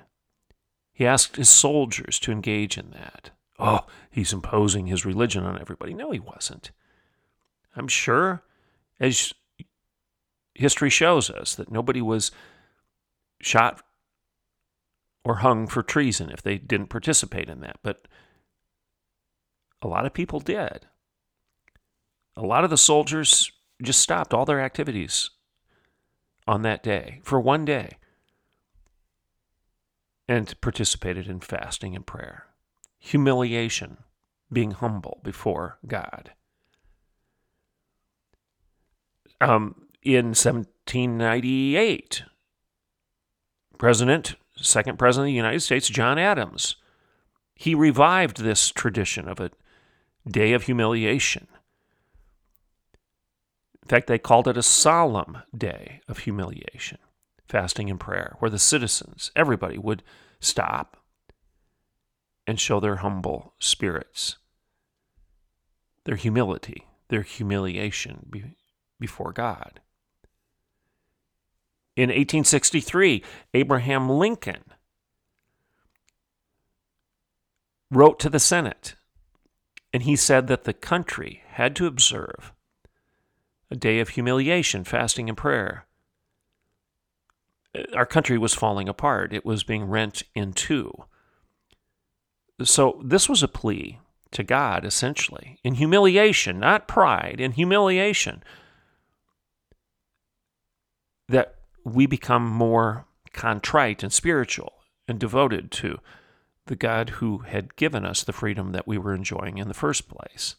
He 0.95 1.05
asked 1.05 1.35
his 1.35 1.49
soldiers 1.49 2.17
to 2.19 2.31
engage 2.31 2.77
in 2.77 2.91
that. 2.91 3.31
Oh, 3.59 3.81
he's 4.09 4.31
imposing 4.31 4.87
his 4.87 5.05
religion 5.05 5.43
on 5.43 5.59
everybody. 5.59 5.93
No, 5.93 6.11
he 6.11 6.21
wasn't. 6.21 6.71
I'm 7.75 7.89
sure, 7.89 8.43
as 8.97 9.33
history 10.53 10.89
shows 10.89 11.29
us, 11.29 11.53
that 11.55 11.69
nobody 11.69 12.01
was 12.01 12.31
shot 13.41 13.83
or 15.25 15.35
hung 15.35 15.67
for 15.67 15.83
treason 15.83 16.29
if 16.29 16.41
they 16.41 16.57
didn't 16.57 16.87
participate 16.87 17.49
in 17.49 17.59
that. 17.59 17.77
But 17.83 18.07
a 19.81 19.89
lot 19.89 20.05
of 20.05 20.13
people 20.13 20.39
did. 20.39 20.87
A 22.37 22.41
lot 22.41 22.63
of 22.63 22.69
the 22.69 22.77
soldiers 22.77 23.51
just 23.83 23.99
stopped 23.99 24.33
all 24.33 24.45
their 24.45 24.61
activities 24.61 25.29
on 26.47 26.61
that 26.61 26.83
day 26.83 27.19
for 27.23 27.37
one 27.37 27.65
day 27.65 27.97
and 30.27 30.59
participated 30.61 31.27
in 31.27 31.39
fasting 31.39 31.95
and 31.95 32.05
prayer. 32.05 32.45
Humiliation, 32.99 33.97
being 34.51 34.71
humble 34.71 35.19
before 35.23 35.77
God. 35.87 36.31
Um, 39.41 39.87
in 40.01 40.27
1798, 40.27 42.23
President, 43.77 44.35
second 44.55 44.97
President 44.97 45.25
of 45.25 45.31
the 45.31 45.33
United 45.33 45.61
States, 45.61 45.89
John 45.89 46.17
Adams, 46.17 46.77
he 47.55 47.75
revived 47.75 48.37
this 48.37 48.69
tradition 48.69 49.27
of 49.27 49.39
a 49.39 49.51
day 50.27 50.53
of 50.53 50.63
humiliation. 50.63 51.47
In 53.83 53.89
fact, 53.89 54.07
they 54.07 54.17
called 54.17 54.47
it 54.47 54.57
a 54.57 54.63
solemn 54.63 55.39
day 55.55 56.01
of 56.07 56.19
humiliation, 56.19 56.97
fasting 57.47 57.89
and 57.89 57.99
prayer, 57.99 58.35
where 58.39 58.51
the 58.51 58.59
citizens, 58.59 59.31
everybody, 59.35 59.77
would 59.77 60.03
stop 60.39 60.97
and 62.47 62.59
show 62.59 62.79
their 62.79 62.97
humble 62.97 63.53
spirits, 63.59 64.37
their 66.05 66.15
humility, 66.15 66.85
their 67.09 67.21
humiliation 67.23 68.25
be- 68.29 68.55
before 68.99 69.31
God. 69.31 69.79
In 71.95 72.09
1863, 72.09 73.23
Abraham 73.53 74.09
Lincoln 74.09 74.63
wrote 77.89 78.19
to 78.19 78.29
the 78.29 78.39
Senate, 78.39 78.95
and 79.93 80.03
he 80.03 80.15
said 80.15 80.47
that 80.47 80.65
the 80.65 80.73
country 80.73 81.41
had 81.47 81.75
to 81.77 81.87
observe 81.87 82.51
a 83.71 83.75
day 83.75 83.99
of 83.99 84.09
humiliation, 84.09 84.83
fasting, 84.83 85.29
and 85.29 85.37
prayer. 85.37 85.85
Uh, 87.75 87.83
our 87.95 88.05
country 88.05 88.37
was 88.37 88.53
falling 88.53 88.87
apart, 88.87 89.33
it 89.33 89.45
was 89.45 89.63
being 89.63 89.85
rent 89.85 90.23
in 90.33 90.53
two. 90.53 90.91
So, 92.63 93.01
this 93.03 93.27
was 93.27 93.43
a 93.43 93.47
plea 93.47 93.99
to 94.31 94.43
God, 94.43 94.85
essentially, 94.85 95.59
in 95.63 95.75
humiliation, 95.75 96.59
not 96.59 96.87
pride, 96.87 97.39
in 97.39 97.51
humiliation, 97.51 98.43
that 101.27 101.55
we 101.83 102.05
become 102.05 102.45
more 102.45 103.05
contrite 103.33 104.03
and 104.03 104.13
spiritual 104.13 104.73
and 105.07 105.19
devoted 105.19 105.71
to 105.71 105.99
the 106.67 106.75
God 106.75 107.09
who 107.11 107.39
had 107.39 107.75
given 107.75 108.05
us 108.05 108.23
the 108.23 108.33
freedom 108.33 108.71
that 108.71 108.87
we 108.87 108.97
were 108.97 109.13
enjoying 109.13 109.57
in 109.57 109.67
the 109.67 109.73
first 109.73 110.09
place. 110.09 110.55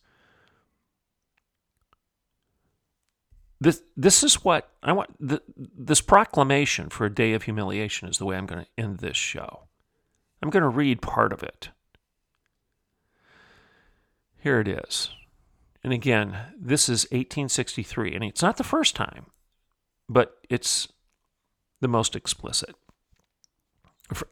This, 3.60 3.82
this 3.96 4.22
is 4.22 4.44
what 4.44 4.70
I 4.82 4.92
want. 4.92 5.10
The, 5.18 5.42
this 5.56 6.00
proclamation 6.00 6.90
for 6.90 7.06
a 7.06 7.14
day 7.14 7.32
of 7.32 7.44
humiliation 7.44 8.08
is 8.08 8.18
the 8.18 8.26
way 8.26 8.36
I'm 8.36 8.46
going 8.46 8.64
to 8.64 8.82
end 8.82 8.98
this 8.98 9.16
show. 9.16 9.62
I'm 10.42 10.50
going 10.50 10.62
to 10.62 10.68
read 10.68 11.00
part 11.00 11.32
of 11.32 11.42
it. 11.42 11.70
Here 14.38 14.60
it 14.60 14.68
is. 14.68 15.10
And 15.82 15.92
again, 15.92 16.36
this 16.60 16.88
is 16.88 17.04
1863, 17.04 18.14
and 18.14 18.24
it's 18.24 18.42
not 18.42 18.56
the 18.56 18.64
first 18.64 18.94
time, 18.94 19.26
but 20.08 20.36
it's 20.50 20.88
the 21.80 21.88
most 21.88 22.14
explicit. 22.14 22.74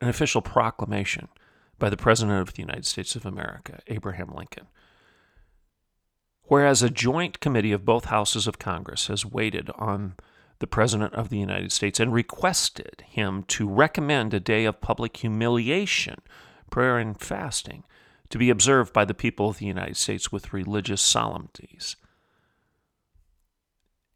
An 0.00 0.08
official 0.08 0.42
proclamation 0.42 1.28
by 1.78 1.90
the 1.90 1.96
President 1.96 2.40
of 2.40 2.54
the 2.54 2.62
United 2.62 2.87
States 2.87 3.16
of 3.16 3.24
America, 3.24 3.80
Abraham 3.87 4.32
Lincoln. 4.34 4.66
Whereas 6.46 6.83
a 6.83 6.90
joint 6.90 7.40
committee 7.40 7.72
of 7.72 7.85
both 7.85 8.07
houses 8.07 8.46
of 8.46 8.59
Congress 8.59 9.07
has 9.07 9.24
waited 9.24 9.70
on 9.76 10.14
the 10.59 10.66
President 10.66 11.14
of 11.14 11.28
the 11.28 11.38
United 11.38 11.72
States 11.72 11.98
and 11.98 12.12
requested 12.12 13.02
him 13.07 13.42
to 13.44 13.68
recommend 13.68 14.33
a 14.33 14.40
day 14.40 14.64
of 14.64 14.80
public 14.80 15.16
humiliation, 15.16 16.20
prayer, 16.70 16.98
and 16.98 17.18
fasting 17.20 17.85
to 18.28 18.38
be 18.38 18.50
observed 18.50 18.92
by 18.92 19.04
the 19.04 19.14
people 19.14 19.48
of 19.48 19.59
the 19.59 19.66
United 19.66 19.96
States 19.96 20.30
with 20.30 20.52
religious 20.52 21.02
solemnities 21.02 21.96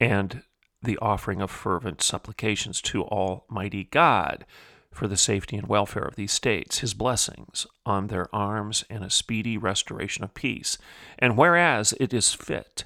and 0.00 0.42
the 0.82 0.98
offering 0.98 1.40
of 1.40 1.50
fervent 1.50 2.02
supplications 2.02 2.80
to 2.80 3.02
Almighty 3.04 3.84
God 3.84 4.46
for 4.92 5.06
the 5.06 5.16
safety 5.16 5.56
and 5.56 5.68
welfare 5.68 6.02
of 6.02 6.16
these 6.16 6.32
states, 6.32 6.78
his 6.78 6.94
blessings 6.94 7.66
on 7.86 8.08
their 8.08 8.34
arms 8.34 8.84
and 8.90 9.04
a 9.04 9.10
speedy 9.10 9.56
restoration 9.56 10.24
of 10.24 10.34
peace. 10.34 10.78
And 11.18 11.36
whereas 11.36 11.94
it 12.00 12.12
is 12.12 12.34
fit 12.34 12.84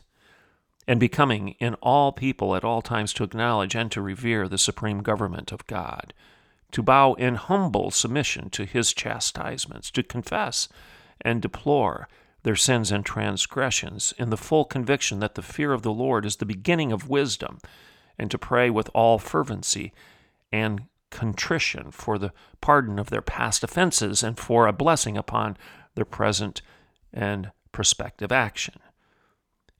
and 0.86 0.98
becoming 0.98 1.50
in 1.60 1.74
all 1.76 2.12
people 2.12 2.56
at 2.56 2.64
all 2.64 2.82
times 2.82 3.12
to 3.14 3.24
acknowledge 3.24 3.74
and 3.74 3.90
to 3.92 4.02
revere 4.02 4.48
the 4.48 4.58
supreme 4.58 5.02
government 5.02 5.52
of 5.52 5.66
God, 5.66 6.12
to 6.72 6.82
bow 6.82 7.14
in 7.14 7.36
humble 7.36 7.90
submission 7.90 8.50
to 8.50 8.64
his 8.64 8.92
chastisements, 8.92 9.90
to 9.92 10.02
confess 10.02 10.68
and 11.20 11.40
deplore 11.40 12.08
their 12.42 12.56
sins 12.56 12.90
and 12.90 13.06
transgressions 13.06 14.12
in 14.18 14.30
the 14.30 14.36
full 14.36 14.64
conviction 14.64 15.20
that 15.20 15.36
the 15.36 15.42
fear 15.42 15.72
of 15.72 15.82
the 15.82 15.92
Lord 15.92 16.26
is 16.26 16.36
the 16.36 16.44
beginning 16.44 16.90
of 16.90 17.08
wisdom, 17.08 17.58
and 18.18 18.30
to 18.30 18.38
pray 18.38 18.68
with 18.68 18.90
all 18.92 19.18
fervency 19.18 19.92
and 20.52 20.82
contrition 21.12 21.92
for 21.92 22.18
the 22.18 22.33
pardon 22.61 22.98
of 22.98 23.11
their 23.11 23.22
past 23.22 23.62
offenses 23.62 24.25
and 24.25 24.37
for 24.38 24.66
a 24.66 24.72
blessing 24.72 25.16
upon 25.16 25.57
their 25.94 26.05
present 26.05 26.62
and 27.12 27.53
prospective 27.70 28.33
action. 28.33 28.75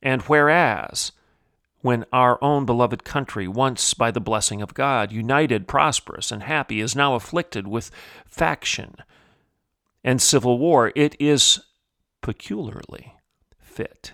And 0.01 0.23
whereas, 0.23 1.12
when 1.81 2.05
our 2.12 2.38
own 2.42 2.64
beloved 2.64 3.03
country, 3.03 3.49
once 3.49 3.95
by 3.95 4.11
the 4.11 4.21
blessing 4.21 4.62
of 4.62 4.75
God, 4.75 5.11
united, 5.11 5.66
prosperous, 5.66 6.31
and 6.31 6.45
happy, 6.45 6.81
is 6.81 6.95
now 6.95 7.14
afflicted 7.14 7.66
with 7.66 7.90
faction 8.27 8.95
and 10.05 10.23
civil 10.23 10.59
war, 10.59 10.92
it 10.95 11.16
is 11.18 11.61
peculiarly 12.21 13.14
fit 13.59 14.12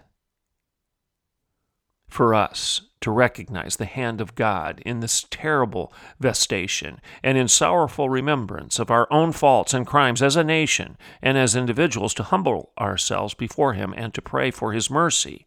for 2.09 2.35
us 2.35 2.83
to 3.01 3.11
recognize 3.11 3.77
the 3.77 3.85
hand 3.85 4.21
of 4.21 4.35
God 4.35 4.83
in 4.85 5.01
this 5.01 5.25
terrible 5.31 5.93
vestation 6.21 6.99
and 7.23 7.39
in 7.39 7.47
sorrowful 7.47 8.09
remembrance 8.09 8.79
of 8.79 8.91
our 8.91 9.07
own 9.11 9.33
faults 9.33 9.73
and 9.73 9.87
crimes 9.87 10.23
as 10.23 10.35
a 10.35 10.43
nation 10.43 10.97
and 11.23 11.39
as 11.39 11.55
individuals 11.55 12.15
to 12.15 12.25
humble 12.25 12.73
ourselves 12.79 13.35
before 13.35 13.75
Him 13.75 13.95
and 13.97 14.13
to 14.15 14.23
pray 14.23 14.51
for 14.51 14.73
His 14.73 14.91
mercy, 14.91 15.47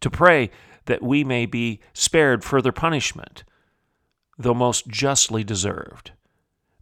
to 0.00 0.10
pray 0.10 0.50
that 0.86 1.02
we 1.02 1.24
may 1.24 1.46
be 1.46 1.80
spared 1.92 2.44
further 2.44 2.72
punishment, 2.72 3.44
though 4.38 4.54
most 4.54 4.88
justly 4.88 5.42
deserved. 5.42 6.12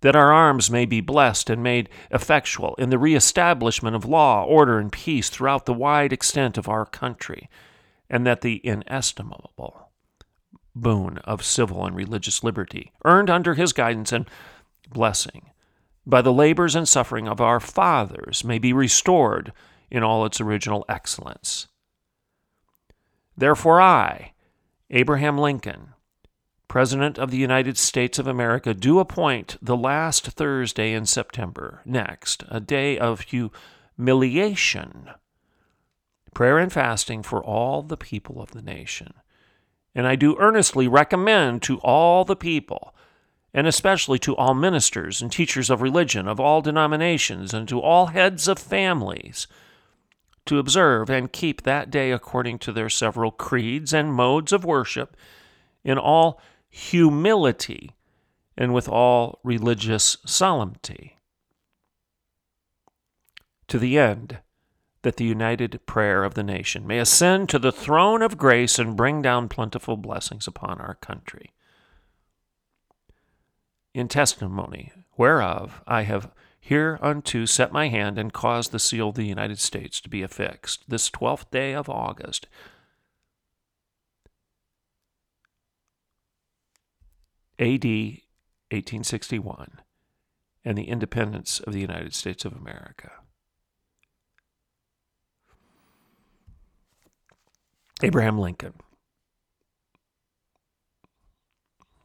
That 0.03 0.15
our 0.15 0.31
arms 0.31 0.71
may 0.71 0.85
be 0.85 1.01
blessed 1.01 1.49
and 1.49 1.63
made 1.63 1.89
effectual 2.11 2.75
in 2.77 2.91
the 2.91 2.99
reestablishment 2.99 3.97
of 3.97 4.05
law, 4.05 4.45
order, 4.45 4.79
and 4.79 4.93
peace 4.93 5.31
throughout 5.31 5.65
the 5.65 5.73
wide 5.73 6.13
extent 6.13 6.59
of 6.59 6.69
our 6.69 6.85
country, 6.85 7.49
and 8.09 8.27
that 8.27 8.41
the 8.41 8.61
inestimable 8.65 9.91
boon 10.75 11.19
of 11.19 11.45
civil 11.45 11.87
and 11.87 11.97
religious 11.97 12.45
liberty, 12.45 12.93
earned 13.05 13.31
under 13.31 13.55
his 13.55 13.73
guidance 13.73 14.13
and 14.13 14.29
blessing, 14.91 15.51
by 16.07 16.23
the 16.23 16.33
labors 16.33 16.77
and 16.77 16.87
suffering 16.87 17.27
of 17.27 17.41
our 17.41 17.59
fathers, 17.59 18.45
may 18.45 18.59
be 18.59 18.73
restored 18.73 19.53
in 19.91 20.03
all 20.03 20.25
its 20.25 20.41
original 20.41 20.85
excellence. 20.89 21.67
Therefore, 23.37 23.81
I, 23.81 24.33
Abraham 24.91 25.37
Lincoln, 25.37 25.95
President 26.69 27.19
of 27.19 27.31
the 27.31 27.39
United 27.39 27.79
States 27.79 28.19
of 28.19 28.27
America, 28.27 28.75
do 28.75 28.99
appoint 28.99 29.57
the 29.63 29.77
last 29.77 30.27
Thursday 30.27 30.93
in 30.93 31.07
September, 31.07 31.81
next, 31.85 32.45
a 32.49 32.61
day 32.61 32.99
of 32.99 33.23
humiliation, 33.23 35.11
prayer 36.37 36.59
and 36.59 36.71
fasting 36.71 37.23
for 37.23 37.43
all 37.43 37.81
the 37.81 37.97
people 37.97 38.43
of 38.43 38.51
the 38.51 38.61
nation. 38.61 39.15
And 39.95 40.07
I 40.07 40.17
do 40.17 40.37
earnestly 40.39 40.87
recommend 40.87 41.63
to 41.63 41.79
all 41.79 42.27
the 42.27 42.37
people, 42.37 42.95
and 43.55 43.67
especially 43.67 44.19
to 44.19 44.37
all 44.37 44.53
ministers 44.53 45.23
and 45.23 45.33
teachers 45.33 45.71
of 45.71 45.81
religion 45.81 46.29
of 46.29 46.39
all 46.39 46.61
denominations, 46.61 47.55
and 47.55 47.67
to 47.69 47.81
all 47.81 48.09
heads 48.09 48.49
of 48.49 48.59
families, 48.59 49.47
to 50.45 50.59
observe 50.59 51.09
and 51.09 51.33
keep 51.33 51.63
that 51.63 51.91
day 51.91 52.13
according 52.13 52.59
to 52.59 52.71
their 52.71 52.91
several 52.91 53.31
creeds 53.31 53.95
and 53.95 54.13
modes 54.13 54.53
of 54.53 54.63
worship 54.63 55.17
in 55.85 55.97
all 55.97 56.39
humility 56.69 57.93
and 58.59 58.75
with 58.75 58.91
all 58.91 59.41
religious 59.43 60.19
solemnity, 60.27 61.17
to 63.69 63.79
the 63.79 63.99
end 63.99 64.41
that 65.07 65.19
the 65.19 65.25
united 65.25 65.87
prayer 65.87 66.25
of 66.25 66.35
the 66.35 66.43
nation 66.43 66.85
may 66.85 66.99
ascend 66.99 67.49
to 67.49 67.61
the 67.61 67.71
throne 67.71 68.23
of 68.23 68.37
grace 68.37 68.77
and 68.77 68.97
bring 68.97 69.23
down 69.23 69.49
plentiful 69.49 69.97
blessings 69.97 70.49
upon 70.49 70.81
our 70.81 70.97
country. 70.97 71.53
In 73.95 74.09
testimony 74.09 74.93
whereof 75.17 75.81
I 75.87 76.03
have 76.03 76.33
hereunto 76.59 77.45
set 77.45 77.71
my 77.71 77.87
hand 77.87 78.19
and 78.19 78.33
caused 78.33 78.73
the 78.73 78.81
seal 78.81 79.11
of 79.11 79.15
the 79.15 79.23
United 79.23 79.61
States 79.61 80.01
to 80.01 80.09
be 80.09 80.23
affixed 80.23 80.91
this 80.91 81.09
twelfth 81.09 81.53
day 81.53 81.73
of 81.73 81.89
August, 81.89 82.49
AD 87.61 87.85
1861, 87.85 89.79
and 90.65 90.77
the 90.77 90.89
independence 90.89 91.61
of 91.61 91.73
the 91.73 91.81
United 91.81 92.13
States 92.13 92.45
of 92.45 92.55
America. 92.55 93.13
Abraham 98.03 98.39
Lincoln 98.39 98.75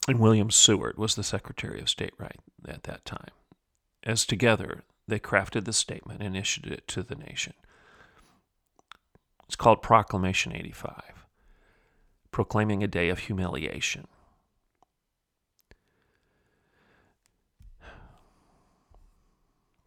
and 0.08 0.20
William 0.20 0.50
Seward 0.50 0.98
was 0.98 1.16
the 1.16 1.24
Secretary 1.24 1.82
of 1.82 1.90
State 1.90 2.14
right 2.18 2.40
at 2.68 2.84
that 2.84 3.04
time. 3.06 3.32
As 4.04 4.26
together 4.26 4.84
they 5.08 5.20
crafted 5.20 5.66
the 5.66 5.74
statement 5.74 6.22
and 6.22 6.38
issued 6.38 6.68
it 6.68 6.88
to 6.90 7.04
the 7.04 7.16
nation. 7.16 7.54
It's 9.48 9.58
called 9.58 9.82
Proclamation 9.82 10.56
85, 10.56 11.26
proclaiming 12.32 12.84
a 12.84 12.88
day 12.88 13.10
of 13.10 13.20
humiliation. 13.20 14.08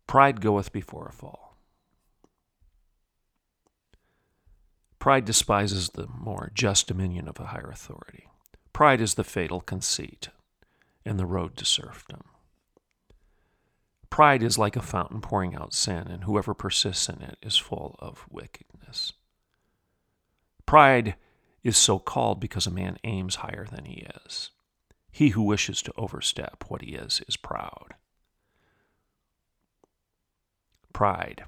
Pride 0.06 0.42
goeth 0.42 0.70
before 0.70 1.08
a 1.08 1.12
fall. 1.12 1.43
Pride 5.04 5.26
despises 5.26 5.90
the 5.90 6.06
more 6.06 6.50
just 6.54 6.86
dominion 6.86 7.28
of 7.28 7.38
a 7.38 7.48
higher 7.48 7.68
authority. 7.70 8.26
Pride 8.72 9.02
is 9.02 9.16
the 9.16 9.22
fatal 9.22 9.60
conceit 9.60 10.30
and 11.04 11.18
the 11.18 11.26
road 11.26 11.58
to 11.58 11.66
serfdom. 11.66 12.22
Pride 14.08 14.42
is 14.42 14.56
like 14.56 14.76
a 14.76 14.80
fountain 14.80 15.20
pouring 15.20 15.54
out 15.54 15.74
sin, 15.74 16.08
and 16.08 16.24
whoever 16.24 16.54
persists 16.54 17.06
in 17.10 17.20
it 17.20 17.36
is 17.42 17.58
full 17.58 17.96
of 17.98 18.24
wickedness. 18.30 19.12
Pride 20.64 21.16
is 21.62 21.76
so 21.76 21.98
called 21.98 22.40
because 22.40 22.66
a 22.66 22.70
man 22.70 22.96
aims 23.04 23.34
higher 23.34 23.66
than 23.70 23.84
he 23.84 24.06
is. 24.24 24.52
He 25.12 25.28
who 25.28 25.42
wishes 25.42 25.82
to 25.82 25.92
overstep 25.98 26.64
what 26.68 26.80
he 26.80 26.94
is 26.94 27.20
is 27.28 27.36
proud. 27.36 27.92
Pride 30.94 31.44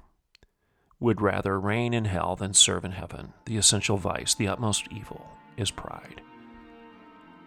would 0.99 1.21
rather 1.21 1.59
reign 1.59 1.93
in 1.93 2.05
hell 2.05 2.35
than 2.35 2.53
serve 2.53 2.83
in 2.83 2.91
heaven. 2.91 3.33
The 3.45 3.57
essential 3.57 3.97
vice, 3.97 4.33
the 4.33 4.47
utmost 4.47 4.87
evil, 4.91 5.27
is 5.55 5.71
pride. 5.71 6.21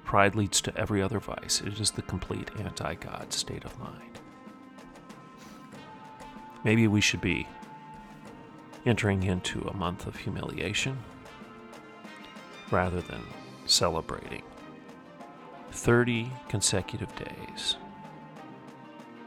Pride 0.04 0.34
leads 0.34 0.60
to 0.62 0.76
every 0.76 1.02
other 1.02 1.20
vice. 1.20 1.60
It 1.60 1.80
is 1.80 1.90
the 1.90 2.02
complete 2.02 2.50
anti 2.58 2.94
God 2.94 3.32
state 3.32 3.64
of 3.64 3.78
mind. 3.78 4.20
Maybe 6.64 6.86
we 6.88 7.00
should 7.00 7.20
be 7.20 7.46
entering 8.86 9.22
into 9.22 9.60
a 9.62 9.76
month 9.76 10.06
of 10.06 10.16
humiliation 10.16 10.98
rather 12.70 13.00
than 13.00 13.22
celebrating 13.66 14.42
30 15.72 16.30
consecutive 16.48 17.14
days 17.16 17.76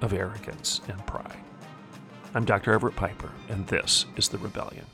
of 0.02 0.14
arrogance 0.14 0.82
and 0.88 1.06
pride. 1.06 1.44
I'm 2.36 2.46
Dr. 2.46 2.74
Everett 2.74 2.96
Piper, 2.96 3.30
and 3.48 3.68
this 3.68 4.08
is 4.18 4.30
The 4.30 4.40
Rebellion. 4.40 4.86